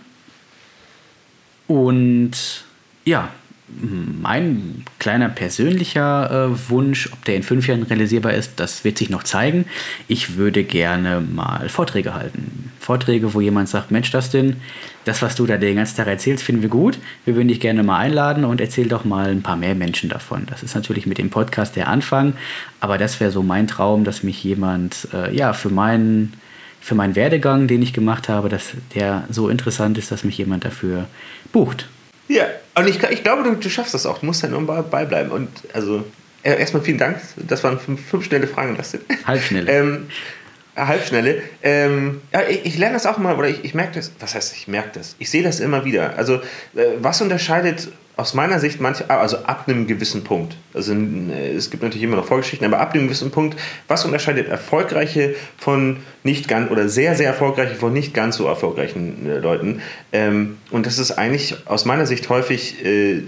[1.68, 2.64] Und
[3.04, 3.30] ja,
[3.68, 9.08] mein kleiner persönlicher äh, Wunsch, ob der in fünf Jahren realisierbar ist, das wird sich
[9.08, 9.64] noch zeigen.
[10.08, 12.65] Ich würde gerne mal Vorträge halten.
[12.86, 14.56] Vorträge, wo jemand sagt, Mensch, Dustin,
[15.04, 16.98] das, was du da den ganzen Tag erzählst, finden wir gut.
[17.24, 20.46] Wir würden dich gerne mal einladen und erzähl doch mal ein paar mehr Menschen davon.
[20.48, 22.34] Das ist natürlich mit dem Podcast der Anfang,
[22.78, 26.34] aber das wäre so mein Traum, dass mich jemand äh, ja, für meinen
[26.80, 30.64] für meinen Werdegang, den ich gemacht habe, dass der so interessant ist, dass mich jemand
[30.64, 31.08] dafür
[31.52, 31.88] bucht.
[32.28, 32.44] Ja,
[32.76, 34.18] und ich, ich glaube, du, du schaffst das auch.
[34.18, 35.32] Du musst ja nur dabei bleiben.
[35.32, 36.04] Und also,
[36.44, 37.20] erstmal vielen Dank.
[37.36, 39.00] Das waren fünf, fünf schnelle Fragen, Dustin.
[39.26, 39.72] Halbschnelle.
[39.72, 40.45] ähm, äh,
[40.76, 41.42] halbschnelle.
[41.62, 44.12] Ähm, ja, ich, ich lerne das auch mal, oder ich, ich merke das.
[44.20, 45.16] Was heißt, ich merke das?
[45.18, 46.16] Ich sehe das immer wieder.
[46.16, 46.36] Also,
[46.74, 51.70] äh, was unterscheidet aus meiner Sicht manche, also ab einem gewissen Punkt, also äh, es
[51.70, 53.58] gibt natürlich immer noch Vorgeschichten, aber ab einem gewissen Punkt,
[53.88, 59.28] was unterscheidet erfolgreiche von nicht ganz oder sehr, sehr erfolgreiche von nicht ganz so erfolgreichen
[59.28, 59.82] äh, Leuten?
[60.12, 63.22] Ähm, und das ist eigentlich aus meiner Sicht häufig, äh,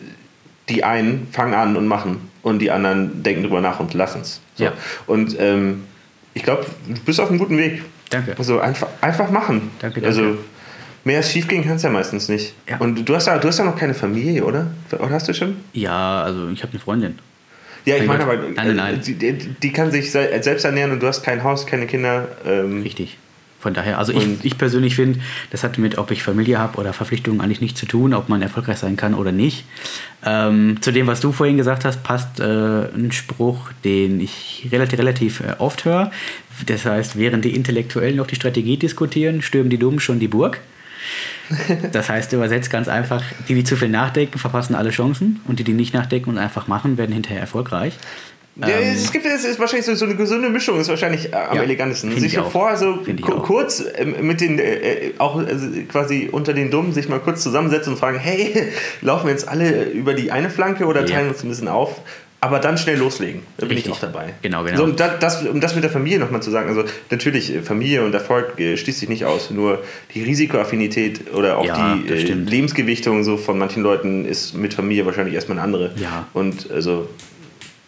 [0.70, 4.40] die einen fangen an und machen und die anderen denken drüber nach und lassen es.
[4.54, 4.64] So.
[4.64, 4.72] Ja.
[5.06, 5.84] Und ähm,
[6.34, 7.82] ich glaube, du bist auf einem guten Weg.
[8.10, 8.34] Danke.
[8.38, 9.70] Also einfach, einfach machen.
[9.80, 10.06] Danke, danke.
[10.06, 10.38] Also
[11.04, 12.54] mehr als schief gehen kannst ja meistens nicht.
[12.68, 12.78] Ja.
[12.78, 14.68] Und du hast, ja, du hast ja noch keine Familie, oder?
[14.92, 15.56] Oder hast du schon?
[15.72, 17.18] Ja, also ich habe eine Freundin.
[17.84, 18.94] Ja, ich Mein meine aber, Nein, nein, nein.
[18.96, 19.14] äh, Die,
[19.62, 22.28] die, kann sich se- selbst ernähren und du hast kein Haus, keine Kinder.
[22.46, 23.16] Ähm, Richtig.
[23.60, 25.18] Von daher, also Und- ich, ich persönlich finde,
[25.50, 28.40] das hat mit, ob ich Familie habe oder Verpflichtungen eigentlich nichts zu tun, ob man
[28.40, 29.64] erfolgreich sein kann oder nicht.
[30.24, 34.98] Ähm, zu dem, was du vorhin gesagt hast, passt äh, ein Spruch, den ich relativ,
[34.98, 36.12] relativ äh, oft höre.
[36.66, 40.60] Das heißt, während die Intellektuellen noch die Strategie diskutieren, stürmen die Dummen schon die Burg.
[41.92, 45.64] Das heißt, übersetzt ganz einfach, die, die zu viel nachdenken, verpassen alle Chancen und die,
[45.64, 47.94] die nicht nachdenken und einfach machen, werden hinterher erfolgreich.
[48.60, 51.36] Ja, ähm, es gibt es ist wahrscheinlich so, so eine gesunde Mischung, ist wahrscheinlich äh,
[51.36, 52.18] am ja, elegantesten.
[52.18, 52.98] Sich vorher so
[53.42, 57.42] kurz äh, mit den, äh, äh, auch also quasi unter den Dummen, sich mal kurz
[57.42, 61.32] zusammensetzen und fragen, hey, laufen wir jetzt alle über die eine Flanke oder teilen wir
[61.32, 62.00] uns ein bisschen auf?
[62.40, 63.42] aber dann schnell loslegen.
[63.56, 63.92] Da bin Richtig.
[63.92, 64.34] ich auch dabei.
[64.42, 64.76] Genau, genau.
[64.76, 68.14] So, um, das, um das mit der Familie nochmal zu sagen, also natürlich, Familie und
[68.14, 69.82] Erfolg schließt sich nicht aus, nur
[70.14, 75.04] die Risikoaffinität oder auch ja, die äh, Lebensgewichtung so von manchen Leuten ist mit Familie
[75.04, 75.90] wahrscheinlich erstmal eine andere.
[75.96, 76.28] Ja.
[76.32, 77.08] Und also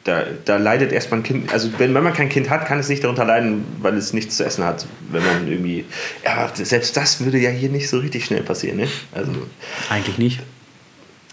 [0.05, 2.89] da, da leidet erstmal ein Kind, also wenn, wenn man kein Kind hat, kann es
[2.89, 4.87] nicht darunter leiden, weil es nichts zu essen hat.
[5.11, 5.85] Wenn man irgendwie,
[6.25, 8.89] ja, selbst das würde ja hier nicht so richtig schnell passieren, ne?
[9.13, 9.33] Also,
[9.91, 10.41] Eigentlich nicht.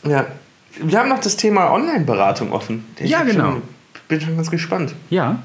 [0.03, 0.27] Ja.
[0.79, 2.85] Wir haben noch das Thema Online-Beratung offen.
[2.99, 3.51] Ich ja, genau.
[3.51, 3.61] Schon,
[4.09, 4.93] bin schon ganz gespannt.
[5.09, 5.41] Ja.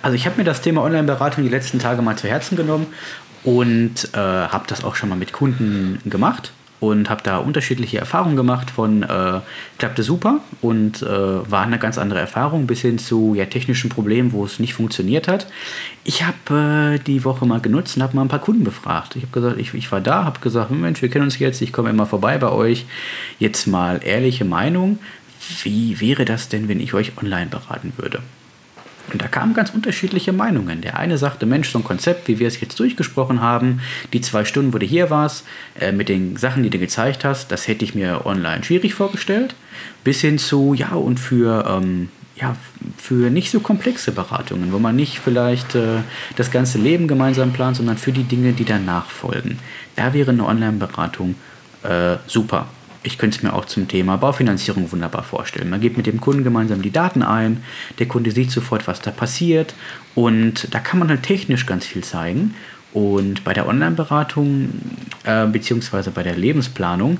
[0.00, 2.86] Also ich habe mir das Thema Online-Beratung die letzten Tage mal zu Herzen genommen
[3.44, 8.34] und äh, habe das auch schon mal mit Kunden gemacht und habe da unterschiedliche Erfahrungen
[8.34, 9.38] gemacht von äh,
[9.78, 14.32] klappte super und äh, war eine ganz andere Erfahrung bis hin zu ja, technischen Problemen,
[14.32, 15.46] wo es nicht funktioniert hat.
[16.02, 19.14] Ich habe äh, die Woche mal genutzt und habe mal ein paar Kunden befragt.
[19.14, 21.72] Ich habe gesagt, ich, ich war da, habe gesagt, Mensch, wir kennen uns jetzt, ich
[21.72, 22.84] komme immer vorbei bei euch.
[23.38, 24.98] Jetzt mal ehrliche Meinung,
[25.62, 28.18] wie wäre das denn, wenn ich euch online beraten würde?
[29.12, 30.80] Und da kamen ganz unterschiedliche Meinungen.
[30.80, 33.80] Der eine sagte, Mensch, so ein Konzept, wie wir es jetzt durchgesprochen haben,
[34.12, 35.44] die zwei Stunden, wo du hier warst,
[35.78, 39.54] äh, mit den Sachen, die du gezeigt hast, das hätte ich mir online schwierig vorgestellt.
[40.04, 42.56] Bis hin zu, ja, und für, ähm, ja,
[42.96, 45.98] für nicht so komplexe Beratungen, wo man nicht vielleicht äh,
[46.36, 49.58] das ganze Leben gemeinsam plant, sondern für die Dinge, die danach folgen.
[49.96, 51.34] Da wäre eine Online-Beratung
[51.82, 52.66] äh, super
[53.02, 55.70] ich könnte es mir auch zum Thema Baufinanzierung wunderbar vorstellen.
[55.70, 57.62] Man gibt mit dem Kunden gemeinsam die Daten ein,
[57.98, 59.74] der Kunde sieht sofort, was da passiert
[60.14, 62.54] und da kann man halt technisch ganz viel zeigen.
[62.92, 64.68] Und bei der Online-Beratung
[65.24, 66.10] äh, bzw.
[66.10, 67.18] bei der Lebensplanung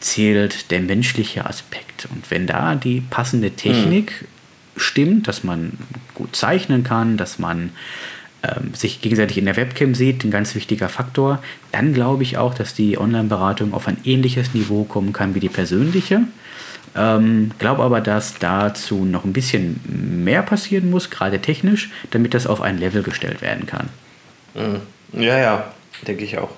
[0.00, 2.08] zählt der menschliche Aspekt.
[2.10, 4.80] Und wenn da die passende Technik mhm.
[4.80, 5.78] stimmt, dass man
[6.14, 7.70] gut zeichnen kann, dass man
[8.42, 12.54] ähm, sich gegenseitig in der Webcam sieht, ein ganz wichtiger Faktor, dann glaube ich auch,
[12.54, 16.22] dass die Online-Beratung auf ein ähnliches Niveau kommen kann wie die persönliche.
[16.94, 19.80] Ähm, glaube aber, dass dazu noch ein bisschen
[20.24, 23.88] mehr passieren muss, gerade technisch, damit das auf ein Level gestellt werden kann.
[24.54, 25.22] Mhm.
[25.22, 25.72] Ja, ja,
[26.06, 26.50] denke ich auch.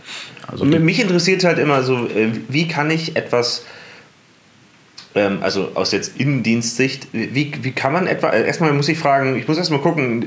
[0.47, 3.65] Also mich interessiert halt immer so, äh, wie kann ich etwas
[5.15, 9.47] also aus jetzt Innendienstsicht, wie, wie kann man etwa, äh, erstmal muss ich fragen, ich
[9.47, 10.23] muss erstmal gucken,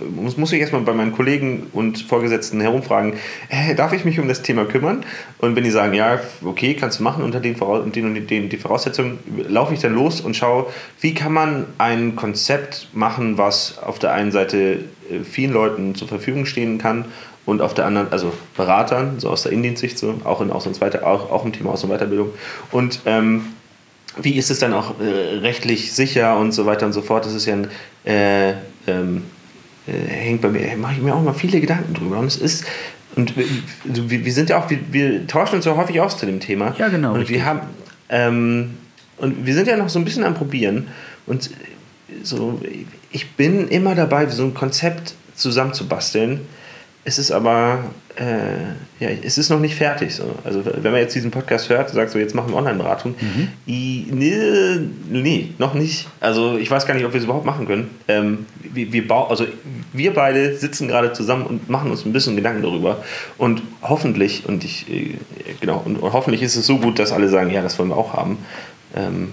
[0.00, 3.14] äh, muss, muss ich erstmal bei meinen Kollegen und Vorgesetzten herumfragen,
[3.48, 5.04] äh, darf ich mich um das Thema kümmern?
[5.38, 7.56] Und wenn die sagen, ja, okay, kannst du machen unter den,
[7.92, 10.66] den und den, die Voraussetzungen, laufe ich dann los und schaue,
[11.00, 16.06] wie kann man ein Konzept machen, was auf der einen Seite äh, vielen Leuten zur
[16.06, 17.06] Verfügung stehen kann
[17.44, 20.80] und auf der anderen, also Beratern, so aus der Innendienstsicht, so, auch, in Aus- und
[20.80, 22.30] Weiter, auch, auch im Thema Aus- und Weiterbildung.
[22.70, 23.46] Und ähm,
[24.22, 27.24] wie ist es dann auch äh, rechtlich sicher und so weiter und so fort?
[27.24, 27.68] Das ist ja ein,
[28.04, 28.50] äh,
[28.86, 29.22] ähm,
[29.86, 32.18] äh, hängt bei mir, mache ich mir auch mal viele Gedanken drüber.
[32.18, 32.64] Und es ist,
[33.16, 36.40] und wir, wir sind ja auch, wir, wir, tauschen uns ja häufig aus zu dem
[36.40, 36.74] Thema.
[36.78, 37.14] Ja, genau.
[37.14, 37.60] Und wir haben,
[38.08, 38.76] ähm,
[39.16, 40.88] und wir sind ja noch so ein bisschen am Probieren.
[41.26, 41.50] Und
[42.22, 42.60] so,
[43.10, 46.40] ich bin immer dabei, so ein Konzept zusammenzubasteln.
[47.08, 47.84] Es ist aber
[48.16, 50.14] äh, ja, es ist noch nicht fertig.
[50.14, 50.24] So.
[50.44, 53.14] Also wenn man jetzt diesen Podcast hört, sagt so, jetzt machen wir Online-Beratung.
[53.18, 53.48] Mhm.
[53.64, 56.06] Nee, nee, noch nicht.
[56.20, 57.88] Also ich weiß gar nicht, ob wir es überhaupt machen können.
[58.08, 59.46] Ähm, wir, wir, also,
[59.94, 63.02] wir beide sitzen gerade zusammen und machen uns ein bisschen Gedanken darüber.
[63.38, 65.16] Und hoffentlich, und ich, äh,
[65.62, 67.96] genau, und, und hoffentlich ist es so gut, dass alle sagen, ja, das wollen wir
[67.96, 68.36] auch haben.
[68.94, 69.30] Ähm,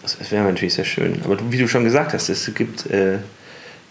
[0.00, 1.22] das, wäre natürlich sehr schön.
[1.24, 2.88] Aber wie du schon gesagt hast, es gibt...
[2.88, 3.18] Äh,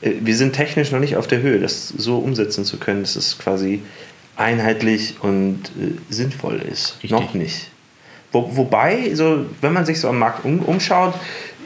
[0.02, 3.38] wir sind technisch noch nicht auf der Höhe, das so umsetzen zu können, dass es
[3.38, 3.82] quasi
[4.36, 6.96] einheitlich und äh, sinnvoll ist.
[6.96, 7.12] Richtig.
[7.12, 7.70] Noch nicht.
[8.32, 11.14] Wo, wobei, so, wenn man sich so am Markt um, umschaut,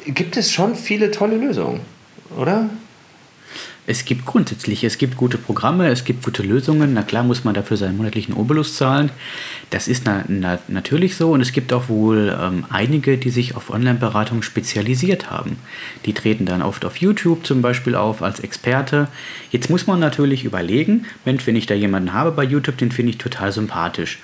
[0.05, 1.81] gibt es schon viele tolle Lösungen,
[2.37, 2.69] oder?
[3.89, 6.93] Es gibt grundsätzlich, es gibt gute Programme, es gibt gute Lösungen.
[6.93, 9.09] Na klar muss man dafür seinen monatlichen Obolus zahlen.
[9.71, 13.55] Das ist na, na, natürlich so und es gibt auch wohl ähm, einige, die sich
[13.55, 15.57] auf Online-Beratung spezialisiert haben.
[16.05, 19.07] Die treten dann oft auf YouTube zum Beispiel auf als Experte.
[19.49, 23.13] Jetzt muss man natürlich überlegen, Mensch, wenn ich da jemanden habe bei YouTube, den finde
[23.13, 24.19] ich total sympathisch.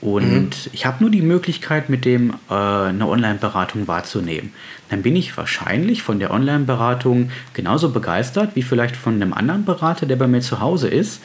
[0.00, 0.70] Und mhm.
[0.72, 4.52] ich habe nur die Möglichkeit, mit dem äh, eine Online-Beratung wahrzunehmen.
[4.88, 10.06] Dann bin ich wahrscheinlich von der Online-Beratung genauso begeistert wie vielleicht von einem anderen Berater,
[10.06, 11.20] der bei mir zu Hause ist.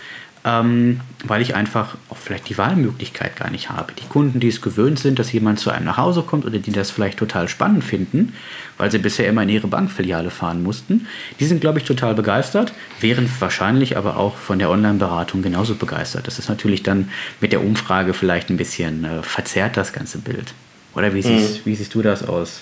[0.45, 3.93] Ähm, weil ich einfach auch vielleicht die Wahlmöglichkeit gar nicht habe.
[3.93, 6.71] Die Kunden, die es gewöhnt sind, dass jemand zu einem nach Hause kommt oder die
[6.71, 8.34] das vielleicht total spannend finden,
[8.77, 11.08] weil sie bisher immer in ihre Bankfiliale fahren mussten,
[11.39, 16.27] die sind, glaube ich, total begeistert, wären wahrscheinlich aber auch von der Online-Beratung genauso begeistert.
[16.27, 17.10] Das ist natürlich dann
[17.41, 20.53] mit der Umfrage vielleicht ein bisschen äh, verzerrt, das ganze Bild.
[20.93, 21.71] Oder wie siehst, mhm.
[21.71, 22.62] wie siehst du das aus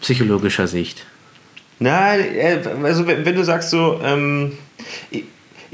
[0.00, 1.04] psychologischer Sicht?
[1.78, 4.52] Na, äh, also wenn du sagst so, ähm,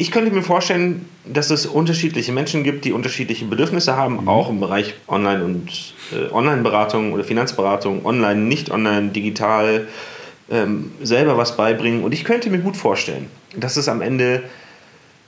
[0.00, 4.28] ich könnte mir vorstellen, dass es unterschiedliche Menschen gibt, die unterschiedliche Bedürfnisse haben, mhm.
[4.28, 5.68] auch im Bereich Online- und
[6.12, 9.88] äh, Online-Beratung oder Finanzberatung, online, nicht online, digital,
[10.52, 12.04] ähm, selber was beibringen.
[12.04, 14.44] Und ich könnte mir gut vorstellen, dass es am Ende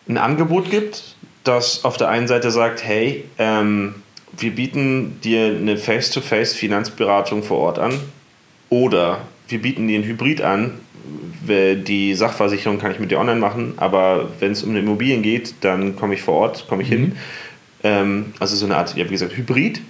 [0.09, 3.96] ein Angebot gibt, das auf der einen Seite sagt, hey, ähm,
[4.38, 7.98] wir bieten dir eine Face-to-Face-Finanzberatung vor Ort an
[8.68, 10.78] oder wir bieten dir ein Hybrid an,
[11.47, 15.97] die Sachversicherung kann ich mit dir online machen, aber wenn es um Immobilien geht, dann
[15.97, 16.95] komme ich vor Ort, komme ich mhm.
[16.95, 17.13] hin.
[17.83, 19.81] Ähm, also so eine Art, ja, wie gesagt, Hybrid.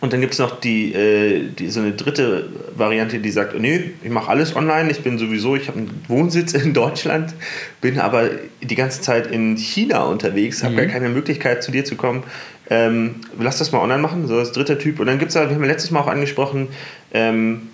[0.00, 3.90] Und dann gibt es noch die, äh, die, so eine dritte Variante, die sagt, nee,
[4.02, 7.34] ich mache alles online, ich bin sowieso, ich habe einen Wohnsitz in Deutschland,
[7.82, 8.30] bin aber
[8.62, 10.78] die ganze Zeit in China unterwegs, habe mhm.
[10.78, 12.22] gar keine Möglichkeit zu dir zu kommen.
[12.70, 15.00] Ähm, lass das mal online machen, so das dritte Typ.
[15.00, 16.68] Und dann gibt es, wir haben letztes Mal auch angesprochen,
[17.12, 17.69] ähm,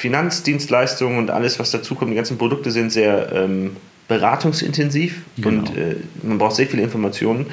[0.00, 3.76] Finanzdienstleistungen und alles, was dazukommt, die ganzen Produkte sind sehr ähm,
[4.08, 5.48] beratungsintensiv genau.
[5.60, 7.46] und äh, man braucht sehr viele Informationen.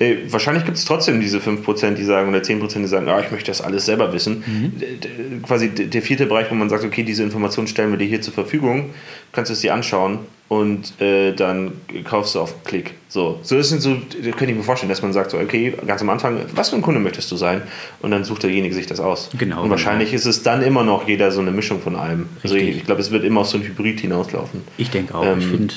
[0.00, 3.30] Äh, wahrscheinlich gibt es trotzdem diese 5%, die sagen, oder 10%, die sagen, ah, ich
[3.30, 4.42] möchte das alles selber wissen.
[4.46, 5.42] Mhm.
[5.42, 8.32] Quasi der vierte Bereich, wo man sagt, okay, diese Informationen stellen wir dir hier zur
[8.32, 8.94] Verfügung,
[9.32, 11.72] kannst du es dir anschauen und äh, dann
[12.04, 12.94] kaufst du auf Klick.
[13.08, 15.74] So, so das sind so, das könnte ich mir vorstellen, dass man sagt, so, okay,
[15.86, 17.60] ganz am Anfang, was für ein Kunde möchtest du sein?
[18.00, 19.28] Und dann sucht derjenige sich das aus.
[19.36, 19.62] Genau.
[19.62, 20.18] Und wahrscheinlich genau.
[20.18, 22.26] ist es dann immer noch jeder so eine Mischung von allem.
[22.36, 22.44] Richtig.
[22.44, 24.62] Also ich, ich glaube, es wird immer auf so ein Hybrid hinauslaufen.
[24.78, 25.26] Ich denke auch.
[25.26, 25.74] Ähm, ich finde,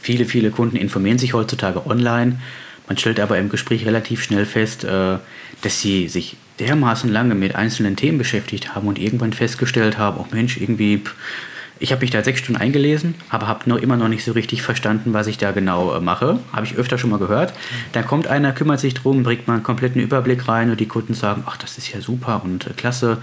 [0.00, 2.40] viele, viele Kunden informieren sich heutzutage online.
[2.86, 5.18] Man stellt aber im Gespräch relativ schnell fest, äh,
[5.62, 10.26] dass sie sich dermaßen lange mit einzelnen Themen beschäftigt haben und irgendwann festgestellt haben, oh
[10.30, 11.02] Mensch, irgendwie
[11.80, 14.62] ich habe mich da sechs Stunden eingelesen, aber habe noch immer noch nicht so richtig
[14.62, 16.38] verstanden, was ich da genau äh, mache.
[16.52, 17.52] Habe ich öfter schon mal gehört.
[17.92, 21.14] Dann kommt einer, kümmert sich drum, bringt mal einen kompletten Überblick rein und die Kunden
[21.14, 23.18] sagen, ach, das ist ja super und äh, klasse.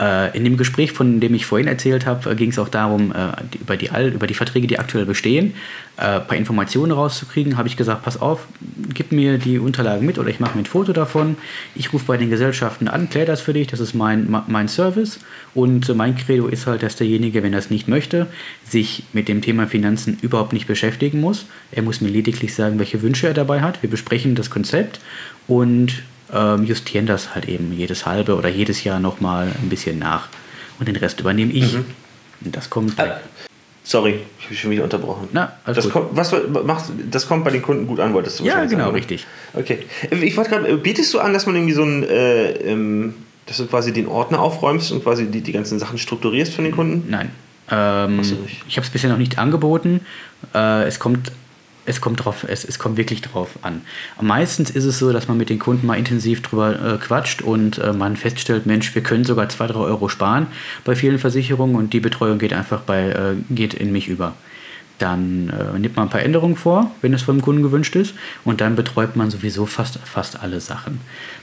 [0.00, 3.12] Äh, in dem Gespräch, von dem ich vorhin erzählt habe, äh, ging es auch darum,
[3.12, 3.28] äh,
[3.60, 5.54] über, die, über die Verträge, die aktuell bestehen,
[5.96, 7.56] ein paar Informationen rauszukriegen.
[7.56, 8.48] Habe ich gesagt, pass auf,
[8.92, 11.36] gib mir die Unterlagen mit oder ich mache mir ein Foto davon.
[11.76, 15.20] Ich rufe bei den Gesellschaften an, kläre das für dich, das ist mein, mein Service.
[15.54, 18.26] Und mein Credo ist halt, dass derjenige, wenn er es nicht möchte,
[18.68, 21.46] sich mit dem Thema Finanzen überhaupt nicht beschäftigen muss.
[21.70, 23.80] Er muss mir lediglich sagen, welche Wünsche er dabei hat.
[23.80, 24.98] Wir besprechen das Konzept
[25.46, 26.02] und
[26.34, 30.28] ähm, justieren das halt eben jedes halbe oder jedes Jahr nochmal ein bisschen nach.
[30.78, 31.74] Und den Rest übernehme ich.
[31.74, 31.84] Mhm.
[32.44, 32.98] Und das kommt.
[32.98, 33.12] Äh,
[33.84, 35.28] sorry, ich habe schon wieder unterbrochen.
[35.32, 38.64] Na, das, kommt, was machst, das kommt bei den Kunden gut an, wolltest du Ja,
[38.64, 39.26] genau, sagen, richtig.
[39.54, 39.78] Okay.
[40.10, 42.02] Ich wollte gerade, bietest du an, dass man irgendwie so ein.
[42.02, 43.14] Äh, ähm,
[43.46, 46.74] dass du quasi den Ordner aufräumst und quasi die, die ganzen Sachen strukturierst von den
[46.74, 47.10] Kunden?
[47.10, 47.30] Nein.
[47.70, 48.20] Ähm,
[48.66, 50.00] ich habe es bisher noch nicht angeboten.
[50.54, 51.30] Äh, es kommt
[51.86, 53.82] es kommt drauf, es, es kommt wirklich drauf an.
[54.20, 57.78] Meistens ist es so, dass man mit den Kunden mal intensiv drüber äh, quatscht und
[57.78, 60.46] äh, man feststellt, Mensch, wir können sogar zwei, drei Euro sparen
[60.84, 64.34] bei vielen Versicherungen und die Betreuung geht einfach bei, äh, geht in mich über.
[64.98, 68.60] Dann äh, nimmt man ein paar Änderungen vor, wenn es vom Kunden gewünscht ist, und
[68.60, 71.00] dann betreut man sowieso fast, fast alle Sachen.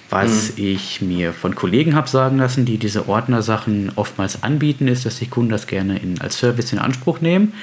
[0.10, 0.64] Was mhm.
[0.66, 5.28] ich mir von Kollegen habe sagen lassen, die diese Ordnersachen oftmals anbieten, ist, dass die
[5.28, 7.54] Kunden das gerne in, als Service in Anspruch nehmen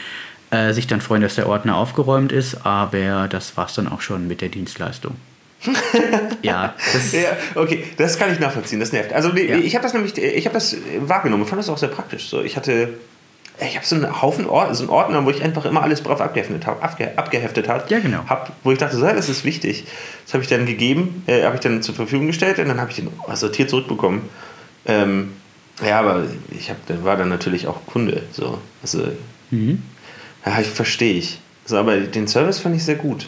[0.51, 4.01] äh, sich dann freuen, dass der Ordner aufgeräumt ist, aber das war es dann auch
[4.01, 5.17] schon mit der Dienstleistung.
[6.43, 9.13] ja, das ja, okay, das kann ich nachvollziehen, das nervt.
[9.13, 9.57] Also ja.
[9.57, 12.29] ich habe das nämlich, ich habe das wahrgenommen, fand das auch sehr praktisch.
[12.29, 12.95] So, ich hatte,
[13.61, 16.21] ich habe so einen Haufen Ordner, so einen Ordner, wo ich einfach immer alles brav
[16.21, 17.85] abgeheftet habe, abge, abgeheftet habe.
[17.89, 18.25] Ja, genau.
[18.29, 19.85] Hab, wo ich dachte, so, das ist wichtig.
[20.25, 22.91] Das habe ich dann gegeben, äh, habe ich dann zur Verfügung gestellt und dann habe
[22.91, 24.23] ich den sortiert zurückbekommen.
[24.87, 25.33] Ähm,
[25.85, 26.25] ja, aber
[26.57, 28.23] ich hab, war dann natürlich auch Kunde.
[28.33, 28.59] So.
[28.81, 29.09] Also,
[29.51, 29.83] mhm.
[30.49, 31.39] Ja, ich verstehe ich.
[31.65, 33.27] Also, aber den Service fand ich sehr gut.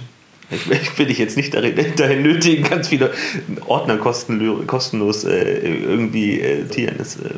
[0.50, 1.54] Ich, ich will dich jetzt nicht
[1.98, 3.12] dahin nötigen, ganz viele
[3.66, 6.94] Ordner kostenlos, kostenlos äh, irgendwie äh, tieren.
[6.96, 7.28] Das äh,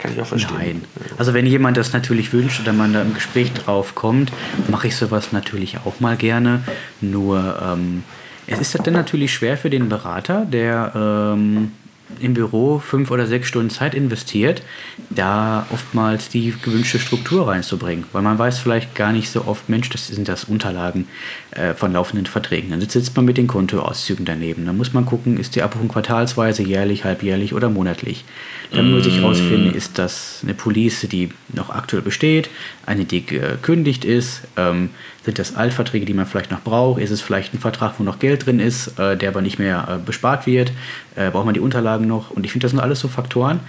[0.00, 0.56] kann ich auch verstehen.
[0.58, 0.84] Nein.
[1.16, 4.32] Also wenn jemand das natürlich wünscht oder man da im Gespräch drauf kommt,
[4.68, 6.64] mache ich sowas natürlich auch mal gerne.
[7.00, 8.02] Nur ähm,
[8.48, 11.72] es ist dann natürlich schwer für den Berater, der ähm,
[12.20, 14.62] im Büro fünf oder sechs Stunden Zeit investiert,
[15.10, 18.04] da oftmals die gewünschte Struktur reinzubringen.
[18.12, 21.06] Weil man weiß vielleicht gar nicht so oft, Mensch, das sind das Unterlagen
[21.50, 22.70] äh, von laufenden Verträgen.
[22.70, 24.66] Dann sitzt man mit den Kontoauszügen daneben.
[24.66, 28.24] Dann muss man gucken, ist die Abbuchung quartalsweise, jährlich, halbjährlich oder monatlich.
[28.70, 32.50] Dann muss ich herausfinden, ist das eine Police, die noch aktuell besteht,
[32.84, 34.90] eine, die gekündigt ist, ähm,
[35.24, 38.18] sind das Altverträge, die man vielleicht noch braucht, ist es vielleicht ein Vertrag, wo noch
[38.18, 40.72] Geld drin ist, äh, der aber nicht mehr äh, bespart wird,
[41.16, 42.30] äh, braucht man die Unterlagen noch?
[42.30, 43.60] Und ich finde, das sind alles so Faktoren,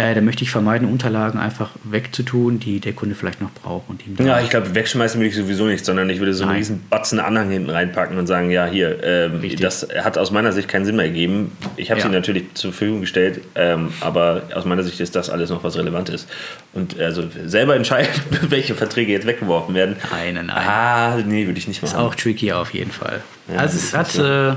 [0.00, 3.88] äh, da möchte ich vermeiden, Unterlagen einfach wegzutun, die der Kunde vielleicht noch braucht.
[3.88, 6.56] Und ihm ja, ich glaube, wegschmeißen würde ich sowieso nicht, sondern ich würde so einen
[6.56, 10.68] riesen Batzen Anhang hinten reinpacken und sagen, ja, hier, ähm, das hat aus meiner Sicht
[10.68, 11.52] keinen Sinn mehr gegeben.
[11.76, 12.06] Ich habe ja.
[12.06, 15.76] sie natürlich zur Verfügung gestellt, ähm, aber aus meiner Sicht ist das alles noch was
[15.76, 16.28] relevant ist.
[16.72, 18.10] Und also selber entscheiden,
[18.48, 19.96] welche Verträge jetzt weggeworfen werden.
[20.10, 20.50] Nein, nein.
[20.50, 21.92] Ah, nee, würde ich nicht machen.
[21.92, 23.20] Ist auch tricky auf jeden Fall.
[23.48, 24.16] Ja, also es hat...
[24.18, 24.56] Äh,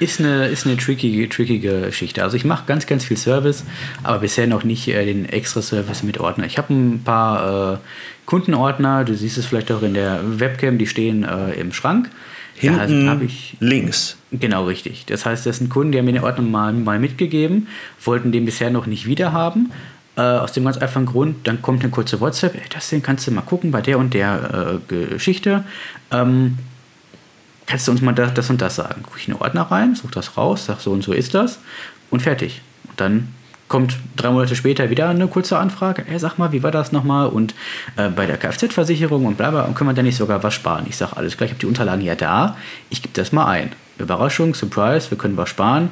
[0.00, 2.22] ist eine, ist eine tricky, trickige Geschichte.
[2.22, 3.64] Also ich mache ganz, ganz viel Service,
[4.02, 6.46] aber bisher noch nicht äh, den extra Service mit Ordner.
[6.46, 7.78] Ich habe ein paar äh,
[8.26, 12.10] Kundenordner, du siehst es vielleicht auch in der Webcam, die stehen äh, im Schrank.
[12.54, 14.16] Hinten da ich, links.
[14.32, 15.06] Genau, richtig.
[15.06, 17.68] Das heißt, das sind Kunden, die haben mir den Ordner mal, mal mitgegeben,
[18.04, 19.72] wollten den bisher noch nicht wiederhaben.
[20.16, 23.28] Äh, aus dem ganz einfachen Grund, dann kommt eine kurze WhatsApp, ey, das den kannst
[23.28, 25.62] du mal gucken bei der und der äh, Geschichte.
[26.10, 26.58] Ähm,
[27.68, 29.02] kannst du uns mal das, das und das sagen?
[29.02, 31.60] Gucke ich in den Ordner rein, suche das raus, sag so und so ist das
[32.10, 32.62] und fertig.
[32.88, 33.34] Und dann
[33.68, 37.28] kommt drei Monate später wieder eine kurze Anfrage, ey, sag mal, wie war das nochmal?
[37.28, 37.54] Und
[37.96, 40.86] äh, bei der Kfz-Versicherung und bla bla, und können wir da nicht sogar was sparen?
[40.88, 42.56] Ich sage, alles klar, ich habe die Unterlagen ja da,
[42.88, 43.72] ich gebe das mal ein.
[43.98, 45.90] Überraschung, Surprise, wir können was sparen.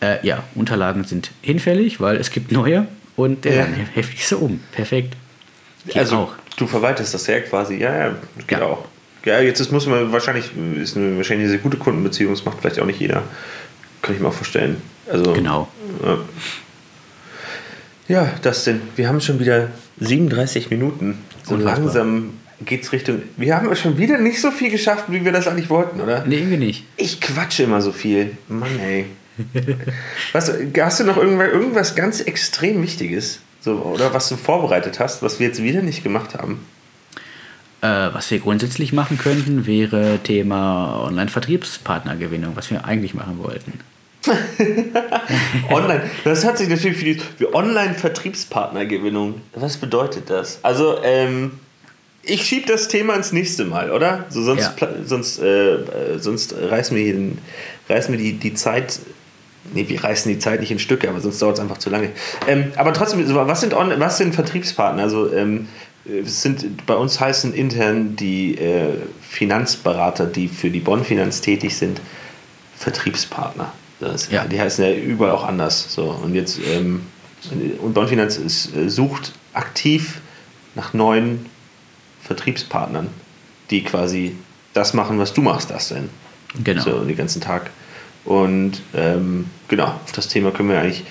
[0.00, 3.66] Äh, ja, Unterlagen sind hinfällig, weil es gibt neue und der ja.
[3.94, 4.60] heftig so um.
[4.72, 5.16] Perfekt.
[5.86, 6.32] Geht also, auch.
[6.56, 8.14] du verwaltest das ja quasi, ja, ja,
[8.46, 8.64] geht ja.
[8.64, 8.84] auch.
[9.24, 10.50] Ja, jetzt ist, muss man wahrscheinlich,
[10.80, 13.22] ist eine, wahrscheinlich eine sehr gute Kundenbeziehung, das macht vielleicht auch nicht jeder.
[14.02, 14.82] Kann ich mir auch vorstellen.
[15.10, 15.68] Also, genau.
[16.04, 16.18] Ja,
[18.08, 19.68] ja das sind, wir haben schon wieder
[20.00, 21.18] 37 Minuten.
[21.44, 21.84] So Unfassbar.
[21.84, 22.30] langsam
[22.64, 23.22] geht's Richtung.
[23.36, 26.24] Wir haben schon wieder nicht so viel geschafft, wie wir das eigentlich wollten, oder?
[26.26, 26.84] Nee, irgendwie nicht.
[26.96, 28.36] Ich quatsche immer so viel.
[28.48, 29.06] Mann, ey.
[30.32, 33.40] was, hast du noch irgendwas, irgendwas ganz extrem Wichtiges?
[33.60, 36.60] So, oder was du vorbereitet hast, was wir jetzt wieder nicht gemacht haben?
[37.82, 43.80] Äh, was wir grundsätzlich machen könnten, wäre Thema Online-Vertriebspartnergewinnung, was wir eigentlich machen wollten.
[45.68, 49.40] Online, das hat sich natürlich für die für Online-Vertriebspartnergewinnung.
[49.56, 50.60] Was bedeutet das?
[50.62, 51.58] Also, ähm,
[52.22, 54.26] ich schiebe das Thema ins nächste Mal, oder?
[54.28, 54.88] So, sonst ja.
[55.04, 55.78] sonst, äh,
[56.18, 57.38] sonst reißen wir, den,
[57.88, 59.00] reißen wir die, die Zeit.
[59.74, 62.10] Nee, wir reißen die Zeit nicht in Stücke, aber sonst dauert es einfach zu lange.
[62.46, 65.02] Ähm, aber trotzdem, was sind, was sind Vertriebspartner?
[65.02, 65.66] Also, ähm,
[66.24, 72.00] sind bei uns heißen intern die äh, Finanzberater, die für die Bonn-Finanz tätig sind,
[72.76, 73.72] Vertriebspartner.
[74.00, 74.44] Das, ja.
[74.44, 75.92] Die heißen ja überall auch anders.
[75.94, 77.02] So, und jetzt ähm,
[77.80, 78.38] und Bonn-Finanz
[78.74, 80.20] äh, sucht aktiv
[80.74, 81.46] nach neuen
[82.22, 83.08] Vertriebspartnern,
[83.70, 84.36] die quasi
[84.74, 86.08] das machen, was du machst, das denn.
[86.62, 86.82] Genau.
[86.82, 87.70] So den ganzen Tag.
[88.24, 91.04] Und ähm, genau, auf das Thema können wir eigentlich,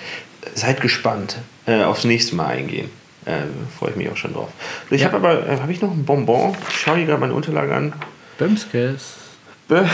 [0.54, 1.36] seid gespannt,
[1.66, 2.90] äh, aufs nächste Mal eingehen.
[3.24, 3.42] Äh,
[3.78, 4.50] Freue ich mich auch schon drauf.
[4.90, 5.06] Ich ja.
[5.12, 6.56] habe aber, äh, habe ich noch ein Bonbon?
[6.68, 7.92] Ich schaue hier gerade meine Unterlage an.
[8.38, 9.14] Bömskes.
[9.68, 9.84] Bö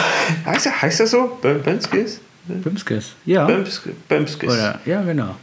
[0.46, 1.38] heißt, er, heißt das so?
[1.42, 2.20] Bömskes?
[2.46, 3.44] Bömskes, ja.
[3.44, 3.92] Bömskes.
[4.08, 4.52] Bömskes.
[4.52, 5.36] Oder, ja, genau.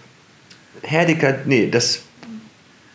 [0.82, 2.02] Herdiker, nee, das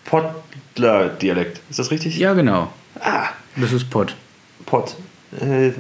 [0.05, 1.61] Pottler-Dialekt.
[1.71, 2.19] Ist das richtig?
[2.19, 2.73] Ja, genau.
[2.99, 3.29] Ah.
[3.57, 4.17] Das ist Pott.
[4.67, 4.97] Pott.
[5.41, 5.73] Äh,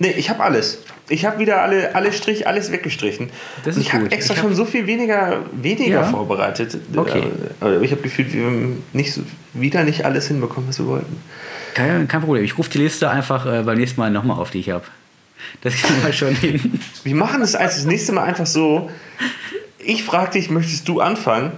[0.00, 0.78] nee, ich habe alles.
[1.08, 3.30] Ich habe wieder alle, alle Strich, alles weggestrichen.
[3.64, 6.04] Das ist ich habe extra ich hab schon so viel weniger, weniger ja.
[6.04, 6.76] vorbereitet.
[6.94, 7.24] Okay.
[7.60, 9.18] Aber ich habe gefühlt, wir haben nicht
[9.52, 11.20] wieder nicht alles hinbekommen, was wir wollten.
[11.74, 12.44] Kein, kein Problem.
[12.44, 14.84] Ich rufe die Liste einfach äh, beim nächsten Mal nochmal auf, die ich habe.
[15.62, 16.80] Das kriegen wir schon hin.
[17.04, 18.90] Wir machen es als das nächste Mal einfach so.
[19.78, 21.52] Ich frage dich, möchtest du anfangen?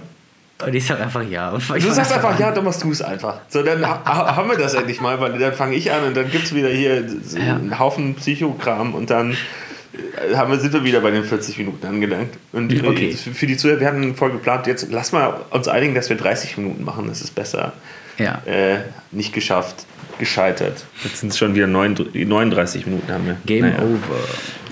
[0.65, 1.51] Und ich sag einfach ja.
[1.51, 3.39] Und du sagst einfach, ja, dann machst du es einfach.
[3.47, 6.29] So, dann ha haben wir das endlich mal, weil dann fange ich an und dann
[6.29, 7.55] gibt es wieder hier so ja.
[7.55, 11.85] einen Haufen Psychokram und dann äh, haben wir, sind wir wieder bei den 40 Minuten
[11.85, 12.37] angelangt.
[12.51, 13.13] Und okay.
[13.13, 16.57] für die Zuhörer, wir hatten voll geplant, jetzt lass mal uns einigen, dass wir 30
[16.57, 17.73] Minuten machen, das ist besser.
[18.17, 18.41] Ja.
[18.45, 18.79] Äh,
[19.11, 19.85] nicht geschafft,
[20.19, 20.85] gescheitert.
[21.03, 23.37] Jetzt sind es schon wieder 39 Minuten haben wir.
[23.45, 23.79] Game naja.
[23.79, 24.19] over.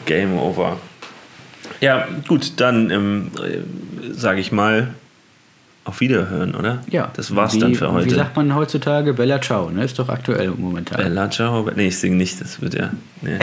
[0.05, 0.77] Game over.
[1.79, 4.93] Ja, gut, dann ähm, äh, sage ich mal,
[5.83, 6.79] auf Wiederhören, oder?
[6.89, 7.11] Ja.
[7.15, 8.11] Das war's wie, dann für heute.
[8.11, 9.13] Wie sagt man heutzutage?
[9.13, 9.83] Bella Ciao, ne?
[9.83, 10.97] Ist doch aktuell momentan.
[10.97, 11.69] Bella Ciao.
[11.75, 12.91] Nee, ich singe nicht, das wird ja.
[13.21, 13.39] Nee,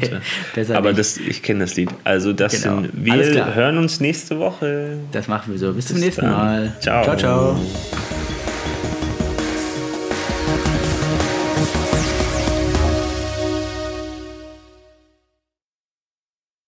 [0.54, 1.90] Besser Aber das, ich kenne das Lied.
[2.04, 2.82] Also, das genau.
[2.82, 4.98] sind, wir hören uns nächste Woche.
[5.12, 5.68] Das machen wir so.
[5.68, 6.32] Bis, Bis zum nächsten dann.
[6.32, 6.76] Mal.
[6.80, 7.04] Ciao.
[7.04, 7.60] Ciao, ciao.